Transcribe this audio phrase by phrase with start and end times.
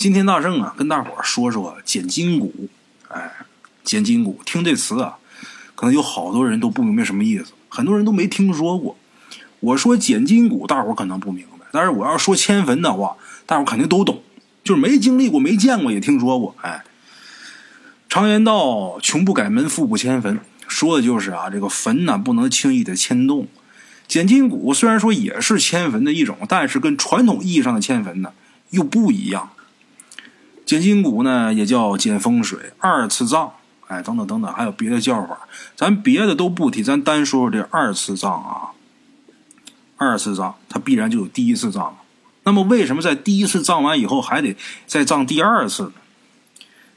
[0.00, 2.70] 今天大圣啊，跟大伙说说捡金骨。
[3.08, 3.30] 哎，
[3.84, 5.18] 捡金骨，听这词啊，
[5.74, 8.96] 可能有好多人都不明白什么意思，很多人都没听说过。
[9.60, 14.22] 我说捡金骨，大伙可能不明白，但是我要说迁坟的话，大伙肯定都懂。
[14.64, 16.56] 就是没经历过、没见过，也听说过。
[16.62, 16.82] 哎，
[18.08, 23.46] 常言道：“穷不改门，富不迁坟。”说的就是啊，这个坟呢不能轻易的迁动。
[24.08, 28.32] 捡金骨虽然说也是迁坟的一种，但是跟传统意义上的迁坟呢
[28.70, 29.50] 又不一样。
[30.70, 33.54] 捡金骨呢也叫捡风水、二次葬，
[33.88, 35.36] 哎，等等等等，还有别的叫法。
[35.74, 38.70] 咱别的都不提，咱单说说这二次葬啊。
[39.96, 41.98] 二次葬它必然就有第一次葬，
[42.44, 44.54] 那么为什么在第一次葬完以后还得
[44.86, 45.92] 再葬第二次呢？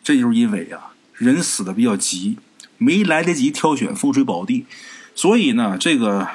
[0.03, 2.37] 这就是因为啊，人死的比较急。
[2.77, 4.67] 没来得及挑选风水宝地，
[5.15, 6.27] 所以呢，这个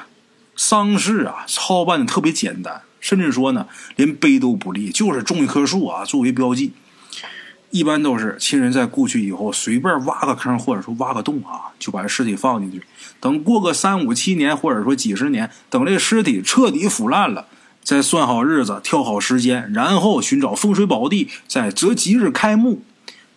[0.57, 6.73] 丧事啊操办的特别简单，甚至说呢，连碑都不立，就是种一棵树啊作为标记。
[7.71, 12.81] 一般都是亲人在故去以后，随便挖个坑或者说挖个洞啊，就把尸体放进去。
[13.19, 17.45] 等过个三五七年或者说几十年，等这尸体彻底腐烂了，
[17.83, 22.81] 再算好日子，挑好时间，然后寻找风水宝地，再择吉日开墓，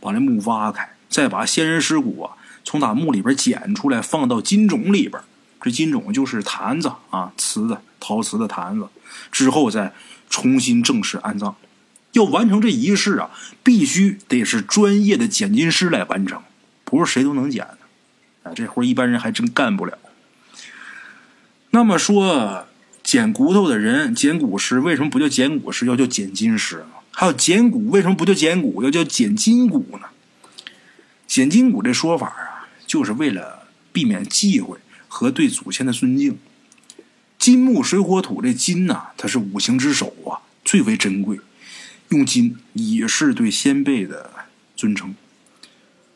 [0.01, 2.37] 把这墓挖开，再把先人尸骨啊。
[2.65, 5.21] 从打墓里边捡出来，放到金冢里边。
[5.61, 8.89] 这金冢就是坛子啊，瓷的、陶瓷的坛子。
[9.31, 9.93] 之后再
[10.31, 11.55] 重新正式安葬。
[12.13, 13.31] 要完成这仪式啊，
[13.63, 16.43] 必须得是专业的捡金师来完成，
[16.85, 17.79] 不是谁都能捡的。
[18.45, 19.99] 啊，这活一般人还真干不了。
[21.71, 22.67] 那么说，
[23.03, 26.87] 捡骨头的人，捡骨师为什么不叫捡骨师，要叫捡金师呢？
[27.11, 30.09] 还有捡骨为什么不叫捡骨，要叫捡金骨呢？
[31.27, 32.49] 捡金骨这说法啊。
[32.85, 34.77] 就是为了避免忌讳
[35.09, 36.39] 和对祖先的尊敬。
[37.39, 41.41] 金木水火土这金呐，它是五行之首啊，最为珍贵。
[42.13, 44.31] 用金以示对先辈的
[44.77, 45.15] 尊称。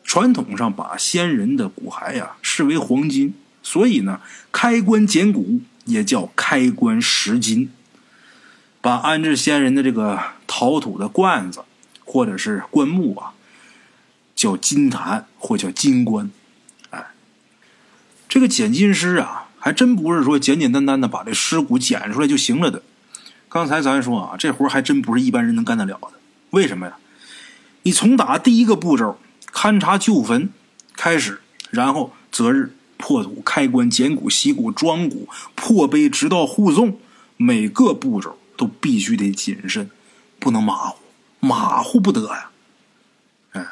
[0.03, 7.69] 传统上把先人的骨骸呀视为黄金，所以呢，开棺捡骨也叫开棺拾金。
[8.79, 11.65] 把安置先人的这个陶土的罐子
[12.05, 13.33] 或者是棺木啊，
[14.35, 16.31] 叫金坛或叫金棺。
[16.91, 17.07] 哎
[18.29, 22.83] 这个捡金师啊，还真不是说简简单单的把这尸骨捡出来就行了的。
[23.57, 26.11] 刚才咱说啊，这活还真不是一般人能干得了的。
[26.51, 26.95] 为什么呀？
[27.81, 29.17] 你从打第一个步骤
[29.51, 30.51] 勘察旧坟
[30.95, 31.41] 开始，
[31.71, 36.99] 然后择日破土、开棺、捡骨、洗骨、装骨、破碑，直到护送，
[37.35, 39.89] 每个步骤都必须得谨慎，
[40.37, 40.97] 不能马虎，
[41.39, 42.51] 马虎不得呀。
[43.53, 43.65] 哎，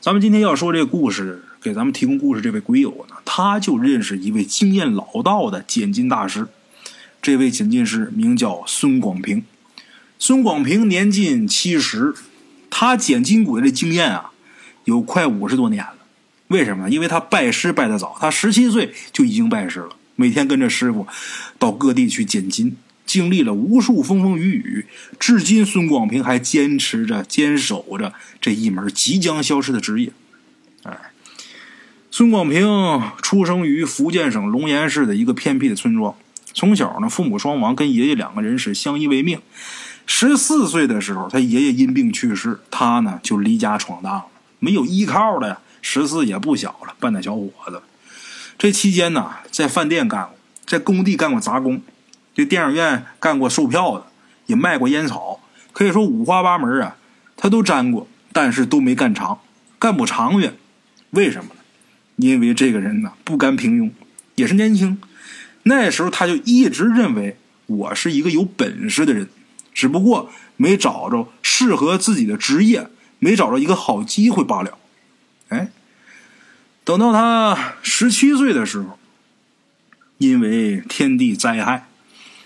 [0.00, 1.44] 咱们今天要说这个故事。
[1.62, 6.48] 给咱们提供故事这位鬼友呢，他就认识一位经验老道的捡金大师。
[7.20, 9.44] 这位捡金师名叫孙广平。
[10.18, 12.14] 孙广平年近七十，
[12.70, 14.30] 他捡金鬼的经验啊，
[14.84, 15.94] 有快五十多年了。
[16.48, 16.90] 为什么呢？
[16.90, 21.06] 因为他拜师拜得早，他十七岁就已经拜师了，每天跟着师傅
[21.58, 24.86] 到各地去捡金，经历了无数风风雨雨，
[25.18, 30.12] 至今孙广平还坚持着坚守着这一门即将消失的职业。
[30.84, 30.96] 哎。
[32.08, 32.62] 孙广平
[33.20, 36.14] 出生于福建省龙岩市的一个偏僻的村庄。
[36.56, 39.38] 从小呢，父母双亡，跟爷爷两个人是相依为命。
[40.06, 44.24] 十四岁的时候，他爷爷因病去世，他呢就离家闯荡了，
[44.58, 45.58] 没有依靠的呀。
[45.82, 47.82] 十四也不小了，半大小伙子。
[48.56, 51.82] 这期间呢，在饭店干过，在工地干过杂工，
[52.34, 54.06] 这电影院干过售票的，
[54.46, 55.40] 也卖过烟草，
[55.74, 56.96] 可以说五花八门啊，
[57.36, 59.40] 他都沾过，但是都没干长，
[59.78, 60.54] 干不长远。
[61.10, 61.60] 为什么呢？
[62.16, 63.90] 因为这个人呢不甘平庸，
[64.36, 64.98] 也是年轻，
[65.68, 69.28] 那时候他就一直认为我是一个有本事的人，
[69.74, 72.88] 只不过没找着适合自己的职业，
[73.18, 74.78] 没找着一个好机会罢了。
[75.48, 75.70] 哎，
[76.84, 78.98] 等到他十七岁的时候，
[80.18, 81.88] 因为天地灾害，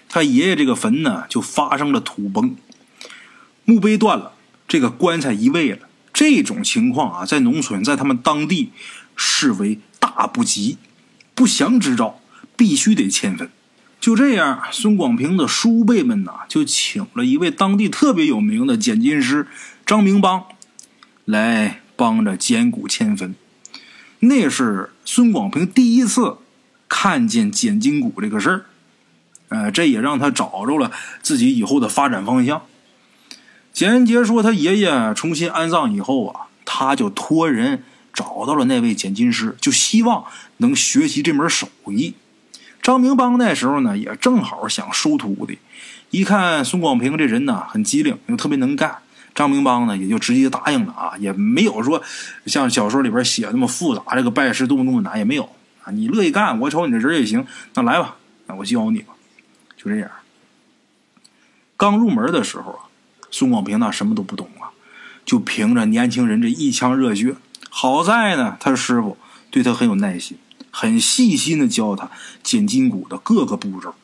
[0.09, 2.57] 他爷爷这个坟呢就发生了土崩，
[3.65, 4.33] 墓碑断了，
[4.67, 5.89] 这个棺材移位了。
[6.13, 8.73] 这种情况啊，在农村，在他们当地。
[9.23, 10.79] 视为大不吉，
[11.35, 12.20] 不祥之兆，
[12.61, 13.49] 必须得迁坟。
[13.99, 19.47] 就这样，孙广平的叔辈们呐，就请了一位当地特别有名的捡金师
[19.87, 20.45] 张明邦，
[21.25, 23.35] 来帮着捡骨迁坟。
[24.19, 26.37] 那是孙广平第一次
[26.87, 28.67] 看见捡金骨这个事儿，
[29.49, 30.93] 呃，这也让他找着了
[31.23, 32.61] 自己以后的发展方向。
[33.73, 37.85] 简仁杰说，他爷爷重新安葬以后啊，他就托人。
[38.13, 40.25] 找到了那位捡金师，就希望
[40.57, 42.13] 能学习这门手艺。
[42.83, 45.59] 张明邦那时候呢，也正好想收徒弟。
[46.11, 48.97] 一看孙广平这人呢，很机灵，又特别能干，
[49.35, 52.03] 张明邦呢也就直接答应了啊，也没有说
[52.47, 55.45] 像小说里边写那么复杂，这个拜师多么多么难也没有
[55.85, 55.93] 啊。
[55.93, 58.17] 你乐意干，我瞅你这人也行，那来吧，
[58.47, 59.15] 那我教你吧，
[59.77, 60.11] 就这样。
[61.77, 62.91] 刚入门的时候啊，
[63.31, 64.73] 孙广平那什么都不懂啊，
[65.25, 67.37] 就凭着年轻人这一腔热血。
[67.69, 69.17] 好在呢，他师傅
[69.51, 70.37] 对他很有耐心，
[70.71, 72.11] 很细心的教他
[72.43, 73.95] 剪筋骨的各个步骤。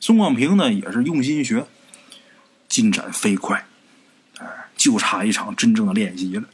[0.00, 1.66] 孙广平呢也是用心学，
[2.68, 3.66] 进展飞快，
[4.38, 4.46] 哎，
[4.76, 6.44] 就差一场真正的练习了。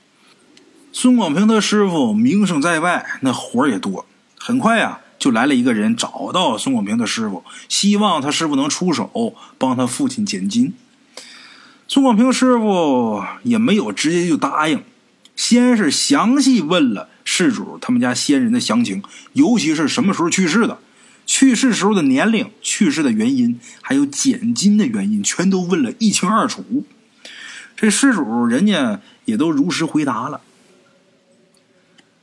[0.93, 4.07] 孙广平的师傅名声在外，那活也多，
[4.39, 5.01] 很快呀。
[5.21, 10.73] 就来了一个人，找到孙广平的师傅，希望他师傅能出手帮他父亲剪筋。
[11.87, 14.83] 孙广平师傅也没有直接就答应，
[15.37, 19.03] 先是详细问了事主他们家先人的详情，
[19.33, 20.79] 尤其是什么时候去世的，
[21.27, 26.85] 去世时候的年龄、去世的原因，还有减金的原因，全都问了一清二楚。
[27.77, 30.41] 这事主人家也都如实回答了。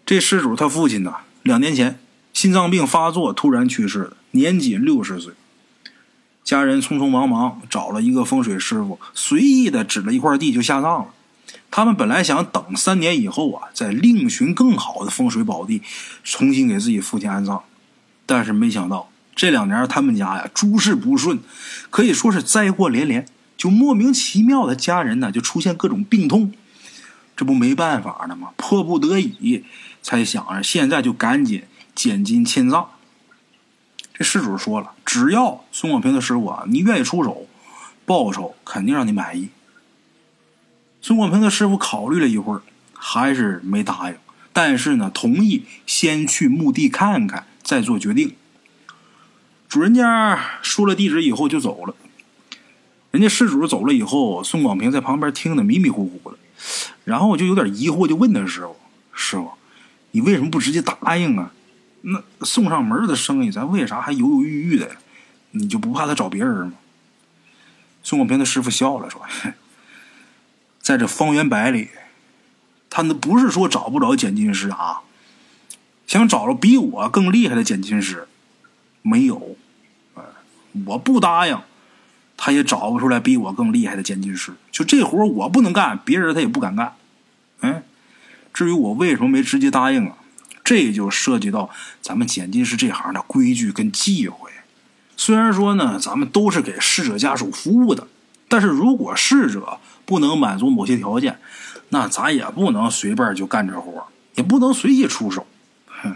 [0.05, 1.13] 这施主他父亲呢，
[1.43, 1.99] 两年前。
[2.33, 5.33] 心脏病发作，突然去世的，年仅六十岁。
[6.43, 11.07] 家人匆匆忙忙找了一个风水师傅，随意的指了一块地就下葬了。
[11.69, 15.81] 他们本来想等三年以后啊，再另寻更好的风水宝地，
[16.23, 17.63] 重新给自己父亲安葬。
[18.25, 21.39] 但是没想到这两年他们家呀诸事不顺，
[21.89, 23.25] 可以说是灾祸连连，
[23.55, 26.53] 就莫名其妙的家人呢就出现各种病痛，
[27.35, 28.49] 这不没办法了吗？
[28.57, 29.63] 迫不得已
[30.01, 31.63] 才想着现在就赶紧。
[31.97, 32.89] 捡金迁葬，
[34.13, 37.47] 这施主说了，只要孙广平的师傅啊，你愿意出手，
[38.05, 39.49] 报酬肯定让你满意。
[41.01, 42.61] 孙广平的师傅考虑了一会儿，
[42.93, 44.17] 还是没答应，
[44.51, 48.35] 但是呢，同意先去墓地看看，再做决定。
[49.69, 51.95] 主人家说了地址以后就走了。
[53.11, 56.37] 人家施主走了以后，孙广平在旁边听得迷迷糊糊的，
[57.05, 58.75] 然后就有点疑惑，就问他师傅
[59.13, 59.51] ：“师傅，
[60.11, 61.51] 你为什么不直接答应啊？”
[62.01, 64.97] 那送上门的生意，咱为啥还犹犹豫豫的？
[65.51, 66.73] 你就不怕他找别人吗？
[68.03, 69.21] 孙广平的师傅笑了，说
[70.87, 71.89] ：“在这方圆百里，
[72.89, 75.01] 他那不是说找不着剪金师啊，
[76.07, 78.25] 想找着比我更厉害的剪金师，
[79.01, 79.57] 没有。
[80.85, 81.59] 我不答应，
[82.37, 84.53] 他也找不出来比我更厉害的剪金师。
[84.71, 86.93] 就这活我不能干，别人他也不敢干。
[87.59, 87.83] 嗯，
[88.53, 90.15] 至于我为什么没直接答应啊？”
[90.63, 91.69] 这就涉及到
[92.01, 94.49] 咱们剪金师这行的规矩跟忌讳。
[95.17, 98.07] 虽然说呢，咱们都是给逝者家属服务的，
[98.47, 101.37] 但是如果逝者不能满足某些条件，
[101.89, 105.45] 那咱也不能随便就干这活，也不能随意出手。
[105.85, 106.15] 哼，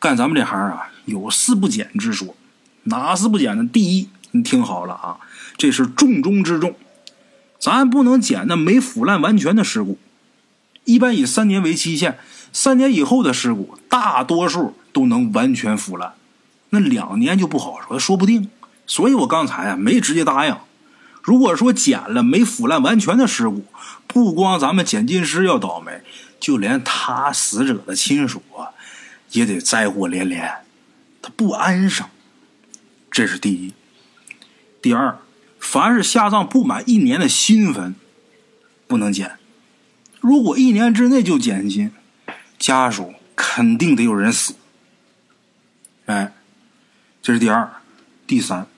[0.00, 2.34] 干咱们这行啊，有四不剪之说。
[2.82, 3.64] 哪四不剪呢？
[3.72, 5.18] 第一，你听好了啊，
[5.56, 6.74] 这是重中之重，
[7.60, 9.96] 咱不能捡那没腐烂完全的尸骨，
[10.84, 12.18] 一般以三年为期限。
[12.52, 16.14] 三年以后的尸骨，大多数都能完全腐烂，
[16.70, 18.50] 那两年就不好说，说不定。
[18.84, 20.56] 所以我刚才啊没直接答应。
[21.22, 23.64] 如果说捡了没腐烂完全的尸骨，
[24.06, 26.02] 不光咱们捡金师要倒霉，
[26.38, 28.74] 就连他死者的亲属啊，
[29.30, 30.52] 也得灾祸连连，
[31.22, 32.06] 他不安生。
[33.10, 33.72] 这是第一。
[34.82, 35.18] 第二，
[35.60, 37.94] 凡是下葬不满一年的新坟，
[38.86, 39.38] 不能捡。
[40.20, 41.92] 如果一年之内就捡金。
[42.58, 44.54] 家属肯定得有人死，
[46.06, 46.32] 哎，
[47.20, 47.68] 这是第二，
[48.24, 48.68] 第三，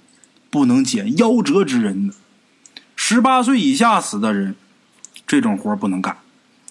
[0.48, 2.14] 不能捡夭折之人的，
[3.06, 4.56] 十八岁以下死的人，
[5.26, 6.16] 这种活不能干。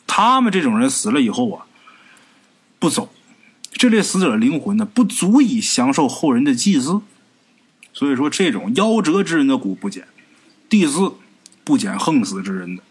[0.07, 1.67] 他们这种人死了以后啊，
[2.79, 3.13] 不走，
[3.73, 7.01] 这类死者的灵魂呢，不足以享受后人的祭祀，
[7.93, 10.07] 所以说这种夭折之人的骨不捡。
[10.67, 11.13] 第四，
[11.63, 12.81] 不捡横死之人的，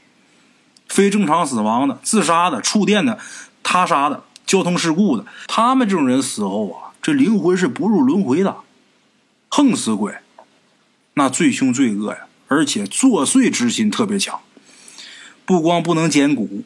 [0.87, 3.19] 非正常死亡的、自杀的、触电的。
[3.65, 8.59] 他杀的、交通事故的，他们这种人死后啊，这灵魂是不入轮回的，
[9.49, 10.15] 横死鬼，
[11.15, 12.21] 那最凶最恶呀，
[12.53, 14.41] 而且作祟之心特别强。
[15.47, 16.65] 不光不能捡骨，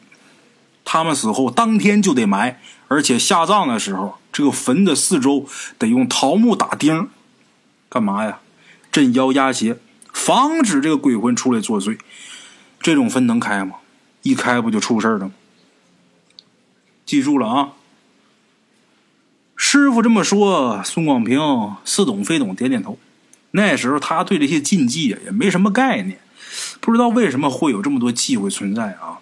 [0.83, 7.07] 他们死后当天就得埋，而且下葬的时候，这个坟的四周得用桃木打钉，
[7.87, 8.39] 干嘛呀？
[8.91, 9.77] 镇妖压邪，
[10.11, 11.97] 防止这个鬼魂出来作祟。
[12.81, 13.77] 这种坟能开吗？
[14.23, 15.31] 一开不就出事了吗？
[17.05, 17.73] 记住了啊！
[19.55, 21.39] 师傅这么说，孙广平
[21.85, 22.99] 似懂非懂，点点头。
[23.57, 26.19] 那时候他对这些禁忌也没什么概念，
[26.79, 29.17] 不知道为什么会有这么多忌讳存在啊。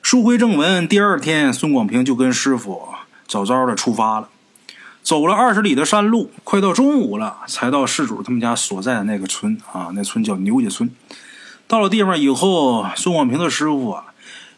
[0.00, 2.88] 书回正文，第二天，孙广平就跟师傅
[3.28, 4.30] 早早的出发了，
[5.02, 10.90] 走了二十里的山路，快到中午了，才到事主他们家所在的那个村啊，那村叫牛家村。
[11.68, 14.06] 到了地方以后，孙广平的师傅啊，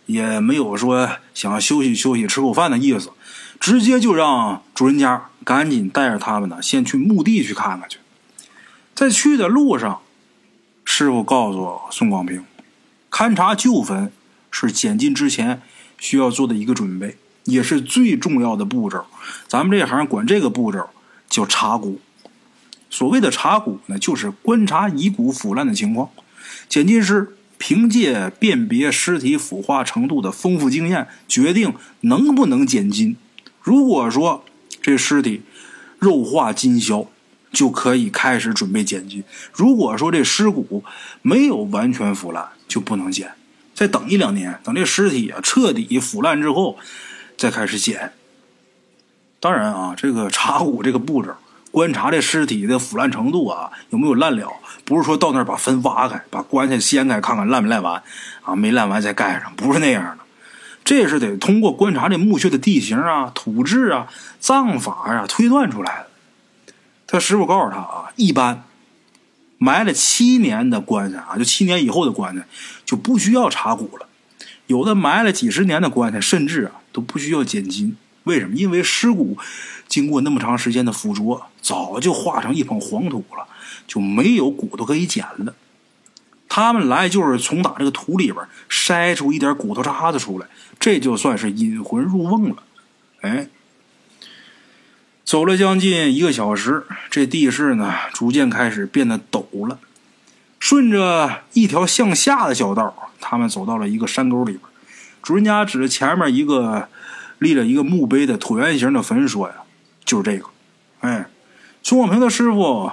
[0.06, 3.10] 也没有说想休息休息、吃口饭的意思，
[3.58, 7.98] 直接就让主人家赶紧带着他们呢，先去墓地去看看去。
[8.94, 10.00] 在去的路上，
[10.84, 12.44] 师傅告诉孙广平，
[13.10, 14.12] 勘察旧坟
[14.52, 15.60] 是捡金之前
[15.98, 19.04] 需要做的一个准备，也是最重要的步骤。
[19.48, 20.88] 咱们这行管这个步骤
[21.28, 22.00] 叫查骨。
[22.88, 26.10] 所谓的查骨呢，就是观察遗骨腐烂的情况。
[26.68, 33.16] 检金师凭借辨别尸体腐化程度的丰富经验，决定能不能捡金。
[33.60, 34.44] 如果说
[34.80, 35.42] 这尸体
[35.98, 37.08] 肉化金消，
[37.54, 39.24] 就可以开始准备捡金。
[39.52, 40.84] 如果说这尸骨
[41.22, 43.32] 没有完全腐烂，就不能捡，
[43.74, 46.76] 再等一两年，等这尸体啊彻底腐烂之后，
[47.38, 48.12] 再开始捡。
[49.40, 51.34] 当然啊，这个查骨这个步骤，
[51.70, 54.52] 观察这尸体的腐烂程度啊有没有烂了，
[54.84, 58.02] 不是说到那儿把坟挖开，把棺材掀开看看烂没烂完
[58.42, 60.24] 啊，没烂完再盖上，不是那样的。
[60.84, 64.06] 这是得通过观察这墓穴的地形啊、土质啊、
[64.38, 66.08] 葬法啊推断出来的。
[67.14, 68.64] 他师傅告诉他啊，一般
[69.58, 72.44] 埋了七年的棺材啊，就七年以后的棺材
[72.84, 74.08] 就不需要查骨了。
[74.66, 77.96] 有的埋了几十年的棺材，甚至啊都不需要捡金。
[78.24, 78.56] 为什么？
[78.56, 79.38] 因为尸骨
[79.86, 83.46] 经过那么长时间的腐浊，早就化成一捧黄土了，
[83.86, 85.54] 就没有骨头可以捡了。
[86.48, 90.48] 他们来就是从打这个土里边筛出一点骨头渣子出来，
[90.80, 92.56] 这就算是引魂入瓮了。
[93.20, 93.46] 哎。
[95.24, 99.78] 走了将近一个小时，这地势呢逐渐开始变得陡了。
[100.60, 104.62] 顺着一条向下的小道，他们走到了一个山沟里边。
[105.22, 106.88] 主人家指着前面一个
[107.38, 109.54] 立了一个墓碑的椭圆形的坟说：“呀，
[110.04, 110.46] 就是这个。”
[111.00, 111.26] 哎，
[111.82, 112.92] 孙广平的师傅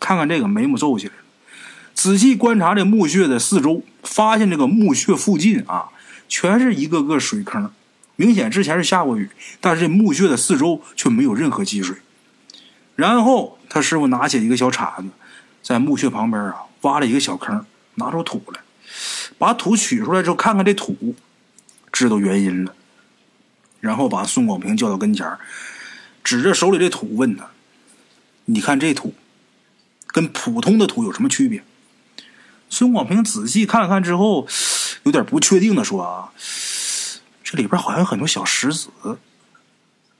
[0.00, 1.12] 看看这个，眉目皱起来。
[1.92, 5.90] 仔细观察这墓穴的四周，发现这个墓穴附近啊，
[6.28, 7.70] 全是一个个水坑。
[8.16, 9.28] 明显之前是下过雨，
[9.60, 11.96] 但是这墓穴的四周却没有任何积水。
[12.94, 15.08] 然后他师傅拿起一个小铲子，
[15.62, 17.66] 在墓穴旁边啊挖了一个小坑，
[17.96, 18.60] 拿出土来，
[19.36, 21.16] 把土取出来之后，看看这土，
[21.90, 22.74] 知道原因了。
[23.80, 25.26] 然后把孙广平叫到跟前
[26.22, 27.48] 指着手里这土问他
[28.46, 29.12] ：“你看这土，
[30.06, 31.64] 跟普通的土有什么区别？”
[32.70, 34.46] 孙广平仔细看了看之后，
[35.02, 36.32] 有点不确定的说：“啊。”
[37.54, 38.88] 这里边好像有很多小石子，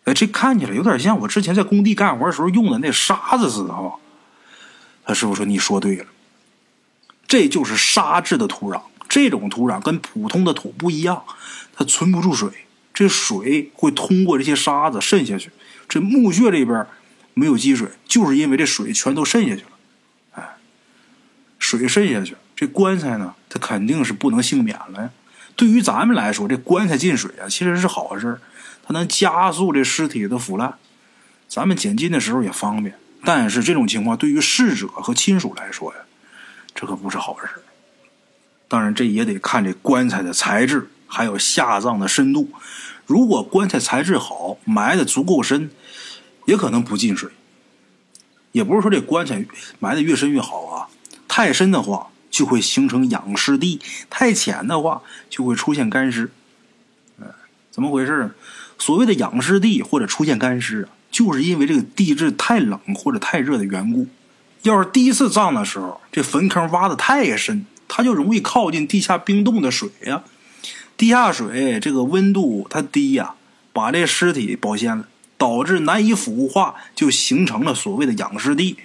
[0.05, 3.97] 哎，这看起来有点像我之前在工地干活的时候用的那沙子似的哈。
[5.05, 6.07] 他师傅说：“你说对了，
[7.27, 8.81] 这就是沙质的土壤。
[9.09, 11.25] 这种土壤跟普通的土不一样，
[11.75, 12.49] 它存不住水，
[12.93, 15.51] 这水会通过这些沙子渗下去。
[15.89, 16.87] 这墓穴里边
[17.35, 19.71] 没有积水，就是因为这水全都渗下去了。
[20.33, 20.57] 哎，
[21.59, 25.11] 水渗下去，这棺材呢，它肯定是不能幸免了呀。”
[25.57, 28.41] 对于咱们来说，这棺材进水啊，其实是好事
[28.85, 30.75] 它能加速这尸体的腐烂，
[31.49, 32.97] 咱们捡金的时候也方便。
[33.25, 36.01] 但是这种情况对于逝者和亲属来说呀，
[36.75, 37.49] 这可不是好事
[38.67, 42.51] 当然，这也得看这棺材的材质，还有下葬的深度。
[43.07, 45.71] 如果棺材材质好，埋的足够深，
[46.47, 47.31] 也可能不进水。
[48.53, 49.45] 也不是说这棺材
[49.79, 50.89] 埋的越深越好啊，
[51.29, 52.09] 太深的话。
[52.35, 53.79] 就会形成养尸地，
[54.11, 56.33] 太浅的话就会出现干尸。
[57.21, 57.27] 嗯，
[57.71, 58.35] 怎么回事？
[58.77, 64.09] 所谓的养尸地或者出现干尸啊，就是因为这个地质太冷或者太热的缘故。
[64.63, 70.25] 要是第一次葬的时候，这坟坑挖的太深，它就容易靠近地下冰冻的水呀。
[70.97, 73.35] 地下水这个温度它低呀，
[73.73, 75.07] 把这尸体保鲜了，
[75.39, 78.77] 导致难以腐化，就形成了所谓的养尸地。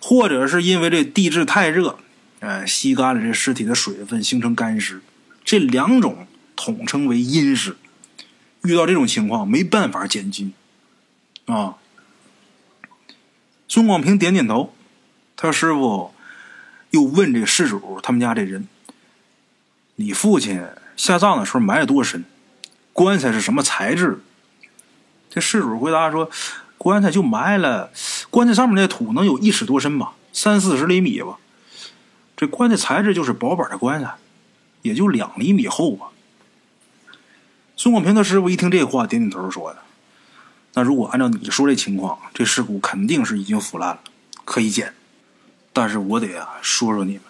[0.00, 1.98] 或者是因为这地质太热。
[2.40, 5.00] 呃，吸干了这尸体的水分，形成干尸，
[5.44, 7.76] 这两种统称为阴尸。
[8.62, 10.52] 遇到这种情况，没办法捡金
[11.46, 11.76] 啊。
[13.68, 14.72] 孙广平点点头，
[15.36, 16.12] 他师傅
[16.90, 18.68] 又问这事主他们家这人
[19.96, 20.64] ：“你父亲
[20.96, 22.24] 下葬的时候埋了多深？
[22.92, 24.20] 棺材是什么材质？”
[25.30, 26.30] 这事主回答说
[26.78, 27.90] ：“棺材就埋了，
[28.30, 31.38] 棺材上面那土能有一尺多深吧，三四十厘米吧。”
[32.38, 34.14] 这棺材材质就是薄板的棺材，
[34.82, 36.06] 也就两厘米厚吧。
[37.76, 39.78] 孙广平的师傅一听这话，点点头说：“的，
[40.74, 44.00] 那如果按照你说这情况，这尸骨肯定是已经腐烂了，
[44.44, 44.94] 可以捡。
[45.72, 47.22] 但是我得啊说说你们，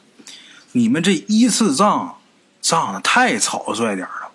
[0.72, 2.18] 你们这一次葬
[2.60, 4.30] 葬的太草率点了。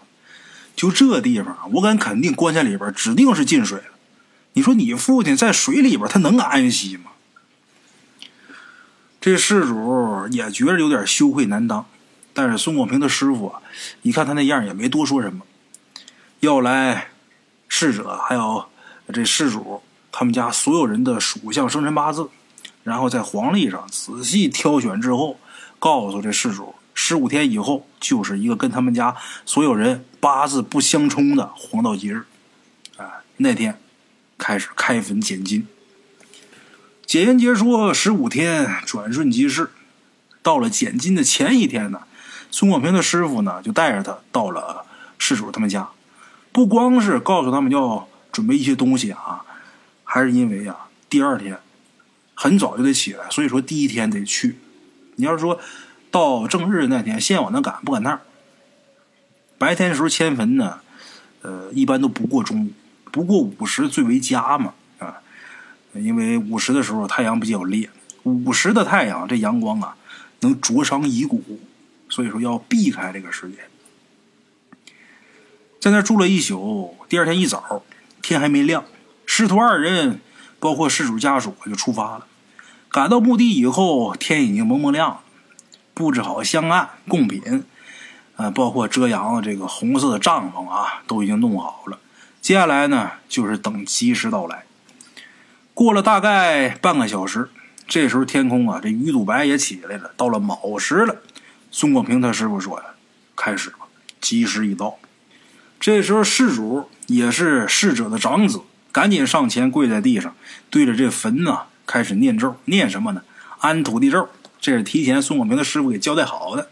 [0.75, 3.93] 就这地方，我敢肯定，棺材里边指定是进水了。
[4.53, 7.11] 你说你父亲在水里边，他能安息吗？”
[9.23, 11.85] 这事主也觉得有点羞愧难当，
[12.33, 13.61] 但是孙广平的师傅啊，
[14.01, 15.45] 一看他那样，也没多说什么，
[16.41, 17.07] 要来
[17.69, 18.65] 逝者还有
[19.13, 22.27] 这事主他们家所有人的属相、生辰八字，
[22.83, 25.39] 然后在黄历上仔细挑选之后，
[25.79, 29.15] 告诉这事主，十五天以后就是一个跟他们家
[29.45, 32.25] 所有人八字不相冲的黄道吉日，
[32.97, 33.79] 啊，那天
[34.37, 35.65] 开始开坟捡金。
[37.13, 39.69] 简言结说，十五天转瞬即逝，
[40.41, 42.01] 到了捡金的前一天呢。
[42.49, 44.83] 孙广平的师傅呢，就带着他到了
[45.19, 45.89] 事主他们家，
[46.51, 49.45] 不光是告诉他们要准备一些东西啊，
[50.03, 51.59] 还是因为啊，第二天
[52.33, 54.57] 很早就得起来，所以说第一天得去。
[55.17, 55.59] 你要是说
[56.09, 58.19] 到正日那天，先往那赶不赶趟？
[59.59, 60.79] 白天的时候迁坟呢，
[61.43, 62.71] 呃，一般都不过中午，
[63.11, 64.73] 不过午时最为佳嘛，
[65.95, 67.89] 因为午时的时候太阳比较烈，
[68.23, 69.95] 午时的太阳这阳光啊，
[70.39, 71.59] 能灼伤遗骨。
[72.09, 73.57] 所以说要避开这个时间，
[75.79, 76.95] 在那住了一宿。
[77.09, 77.81] 第二天一早，
[78.21, 78.85] 天还没亮，
[79.25, 80.21] 师徒二人
[80.59, 82.27] 包括事主家属就出发了。
[82.89, 85.21] 赶到墓地以后，天已经蒙蒙亮了，
[85.95, 87.63] 布置好香案、贡品，
[88.35, 91.97] 呃，包括遮阳的这个红色的帐篷啊，都已经弄好了。
[92.41, 94.65] 接下来呢，就是等吉时到来。
[95.73, 97.49] 过了大概半个小时，
[97.87, 101.15] 这时候天空啊，这鱼肚白也起来了，到了卯时了。
[101.71, 102.85] 孙广平他师傅说呀
[103.35, 103.79] ：“开始吧，
[104.21, 104.99] 吉时已到。”
[105.79, 108.61] 这时候，事主也是逝者的长子，
[108.91, 110.35] 赶紧上前跪在地上，
[110.69, 112.55] 对着这坟呢开始念咒。
[112.65, 113.23] 念什么呢？
[113.59, 114.29] 安土地咒。
[114.61, 116.69] 这是提前孙广平的师傅给交代好的，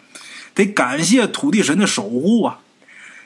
[0.53, 2.59] 得感谢土地神的守护啊。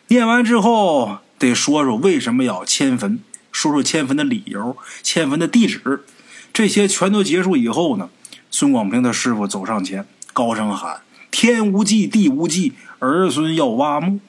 [0.08, 3.20] 念完之后，得说说为什么要迁坟，
[3.56, 6.04] 说说迁坟的理由、迁坟的地址。
[6.52, 8.10] 这些全都结束以后呢，
[8.52, 11.02] 孙广平的师傅走上前，高声喊。
[11.32, 14.20] 天无忌，地无忌，儿孙要挖墓。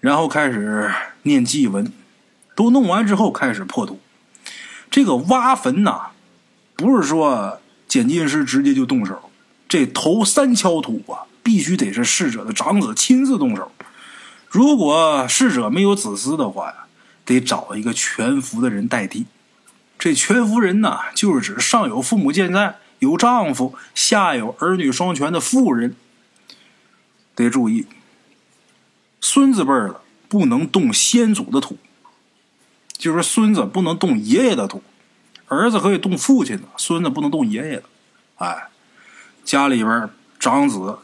[0.00, 1.92] 然后开始念祭文，
[2.56, 4.00] 都弄完之后开始破土。
[4.90, 6.10] 这个挖坟呐，
[6.74, 9.30] 不是说简进师直接就动手，
[9.68, 13.70] 这头三锹土啊，必须得是逝者的长子亲自动手。
[14.48, 16.83] 如果逝者没有子嗣的话呀，
[17.24, 19.26] 得找一个全福的人代替。
[19.98, 22.76] 这全福人呢，就是指上有父母健在。
[23.00, 25.94] 有丈夫，下有儿女双全的妇人，
[27.34, 27.86] 得注意。
[29.20, 31.76] 孙子辈儿的不能动先祖的土，
[32.96, 34.82] 就是孙子不能动爷爷的土，
[35.48, 37.82] 儿子可以动父亲的，孙子不能动爷爷的。
[38.36, 38.68] 哎，
[39.44, 40.08] 家里边
[40.38, 41.00] 长子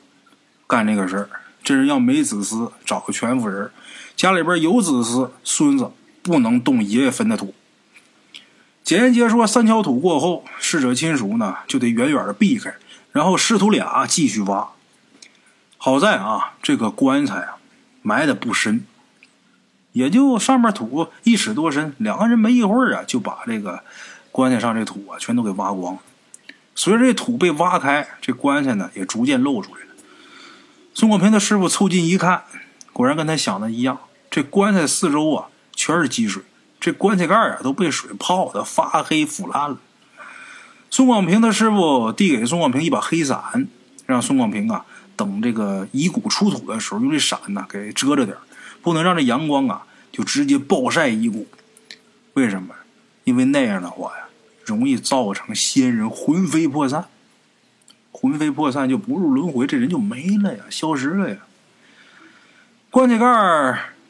[0.67, 1.29] 干这个事儿，
[1.63, 3.69] 这人要没子嗣，找个全福人；
[4.17, 5.91] 家里边有子嗣，孙子
[6.23, 7.55] 不能动爷爷坟的土。
[8.83, 12.75] 简言结说，三锹土过后，逝者亲属呢就得远远的避开，
[13.13, 14.71] 然后师徒俩继续挖。
[15.77, 17.57] 好在啊，这个棺材啊
[18.03, 18.85] 埋的不深，
[19.93, 21.95] 也就上面土一尺多深。
[21.99, 23.83] 两个人没一会儿啊，就把这个
[24.33, 26.01] 棺材上这土啊全都给挖光了。
[26.75, 29.89] 随着这土被挖开，这棺材呢也逐渐露出来了。
[30.95, 32.43] 孙广平的师傅凑近一看，
[32.93, 35.49] 果然跟他想的一样，这棺材四周啊
[35.81, 36.43] 全是积水。
[36.79, 39.79] 这棺材盖啊都被水泡的发黑腐烂了。
[40.91, 43.67] 孙广平的师傅递给孙广平一把黑伞，
[44.05, 44.85] 让孙广平啊
[45.17, 48.37] 等这个遗骨出土的时候用这伞呢给遮着点
[48.83, 51.49] 不能让这阳光啊就直接暴晒遗骨。
[52.35, 52.75] 为什么？
[53.25, 54.25] 因为那样的话呀，
[54.67, 57.07] 容易造成先人魂飞魄散。
[58.13, 61.37] 魂飞魄散就不入轮回，这人就没了呀，消失了呀。
[62.91, 63.25] 棺材盖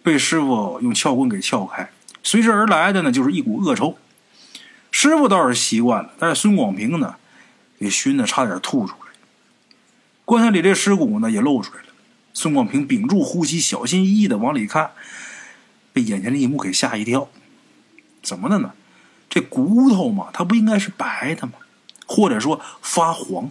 [0.03, 1.91] 被师傅用撬棍给撬开。
[2.23, 3.97] 随之而来的呢，就是一股恶臭。
[4.91, 7.17] 师傅倒是习惯了，但是孙广平呢，
[7.79, 9.13] 给熏的差点吐出来。
[10.25, 11.89] 棺材里这尸骨呢，也露出来了。
[12.35, 14.91] 孙广平屏住呼吸，小心翼翼的往里看，
[15.93, 17.29] 被眼前的一幕给吓一跳。
[18.23, 18.73] 怎么的呢？
[19.29, 21.55] 这骨头嘛，它不应该是白的吗？
[22.07, 23.51] 或者说发黄？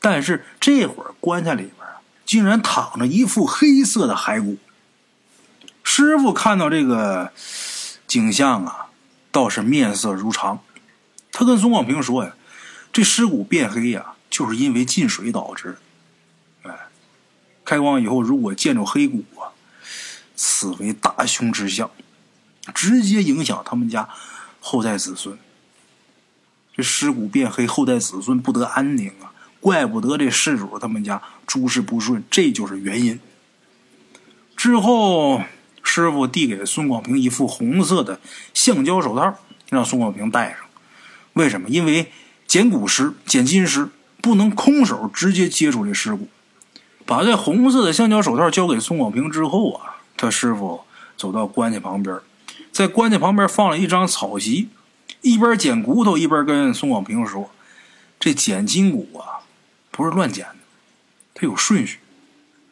[0.00, 4.56] 但是这会儿棺材里边啊，竟然躺着一副黑色的骸骨。
[5.92, 7.32] 师傅看到这个。
[8.06, 8.86] 景象啊，
[9.30, 10.58] 倒是面色如常。
[11.30, 12.34] 他跟孙广平说呀
[12.92, 15.78] ：“这尸骨变黑呀，就是因为进水导致。
[16.64, 16.76] 哎，
[17.64, 19.54] 开光以后，如果见着黑骨啊，
[20.34, 21.88] 此为大凶之象，
[22.74, 24.08] 直接影响他们家
[24.58, 25.38] 后代子孙。
[26.74, 29.30] 这尸骨变黑，后代子孙不得安宁啊！
[29.60, 33.20] 怪不得这事主他们家诸事不顺，这就是原因。
[34.56, 35.42] 之后。”
[35.92, 38.20] 师傅递给孙广平一副红色的
[38.54, 39.34] 橡胶手套，
[39.70, 40.58] 让孙广平戴上。
[41.32, 41.68] 为什么？
[41.68, 42.12] 因为
[42.46, 43.88] 捡骨师、捡金石
[44.20, 46.28] 不能空手直接接触这尸骨。
[47.04, 50.82] 把这红色的橡胶手套交给孙广平之后啊，他师傅
[51.16, 52.16] 走到棺材旁边，
[52.70, 54.68] 在棺材旁边放了一张草席，
[55.22, 57.50] 一边捡骨头一边跟孙广平说
[58.20, 59.42] ：“这捡筋骨啊，
[59.90, 60.56] 不是乱捡的，
[61.34, 61.98] 它有顺序，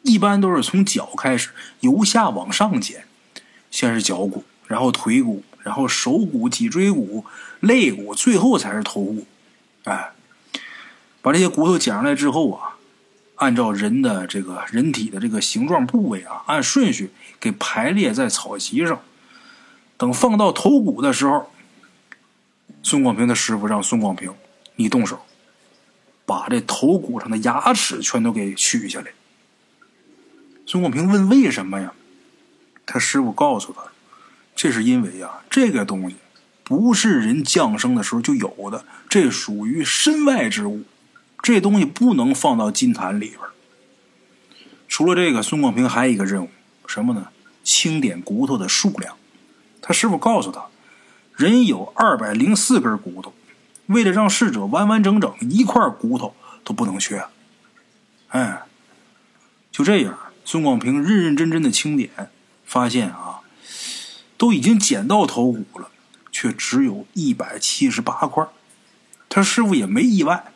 [0.03, 1.49] 一般都是从脚开始，
[1.81, 3.03] 由下往上捡，
[3.71, 7.25] 先是脚骨，然后腿骨，然后手骨、脊椎骨、
[7.59, 9.25] 肋骨，最后才是头骨。
[9.83, 10.11] 哎，
[11.21, 12.75] 把这些骨头捡上来之后啊。”
[13.39, 19.01] 按照人的这个人体的这个形状部位啊，按顺序给排列在草席上。
[19.95, 21.49] 等放到头骨的时候，
[22.83, 24.33] 孙广平的师傅让孙广平
[24.75, 25.21] 你动手，
[26.25, 29.07] 把这头骨上的牙齿全都给取下来。
[30.65, 31.93] 孙广平问为什么呀？
[32.91, 33.83] 他师傅告诉他，
[34.55, 36.15] 这是因为啊，这个东西
[36.63, 40.83] 不是人降生的时候就有的，这属于身外之物。
[41.43, 43.39] 这东西不能放到金坛里边。
[44.87, 46.49] 除了这个，孙广平还有一个任务，
[46.87, 47.27] 什么呢？
[47.63, 49.15] 清点骨头的数量。
[49.81, 50.65] 他师傅告诉他，
[51.35, 53.33] 人有二百零四根骨头，
[53.85, 57.23] 为了让逝者完完整整，一块骨头都不能缺。
[58.29, 58.63] 哎，
[59.71, 62.09] 就这样，孙广平认认真真的清点，
[62.69, 63.41] 发现啊，
[64.37, 65.89] 都已经捡到头骨了，
[66.31, 68.45] 却只有一百七十八块。
[69.27, 70.53] 他师傅也没意外。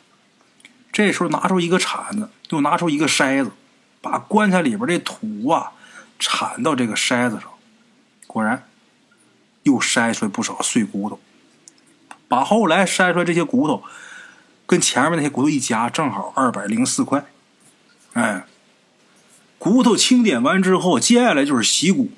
[0.92, 3.50] 这时候拿出一个铲子，又拿出一个筛子，
[4.00, 5.72] 把棺材里边这土啊
[6.20, 7.50] 铲到这个筛子上，
[8.28, 8.68] 果然
[9.64, 11.18] 又筛出来不少碎骨头。
[12.28, 13.82] 把后来筛出来这些骨头
[14.66, 17.24] 跟前面那些骨头一加，正好二百零四块。
[18.12, 18.46] 哎，
[19.64, 22.10] 骨头清点完之后，接下来就是洗骨，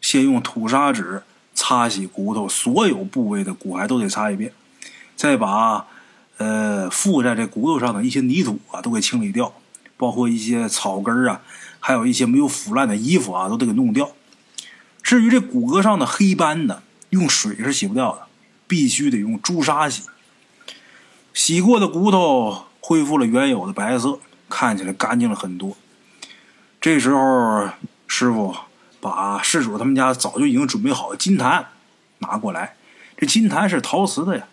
[0.00, 1.22] 先用土砂纸
[1.54, 4.52] 擦洗骨头所有部位的骨骸都得擦一遍，
[5.14, 5.86] 再把。
[6.38, 9.52] 呃，附在这骨头上的一些泥土啊，都给清理掉，
[9.96, 11.40] 包括一些草根啊，
[11.80, 14.10] 还有一些没有腐烂的衣服啊，都得给弄掉。
[15.02, 18.26] 至于这骨骼上的黑斑呢，用水是洗不掉的，
[18.68, 20.02] 必须得用朱砂洗。
[21.34, 25.76] 洗过的骨头恢复了原有的白色，看起来干净了很多。
[26.80, 27.68] 这时候，
[28.06, 28.54] 师傅
[29.00, 31.66] 把事主他们家早就已经准备好的金坛
[32.18, 32.76] 拿过来，
[33.16, 34.46] 这金坛是陶瓷的呀。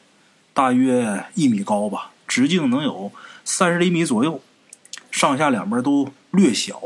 [0.54, 3.12] 大约一米高吧，直径能有
[3.44, 4.42] 三十厘米左右，
[5.12, 6.82] 上下两边都略小，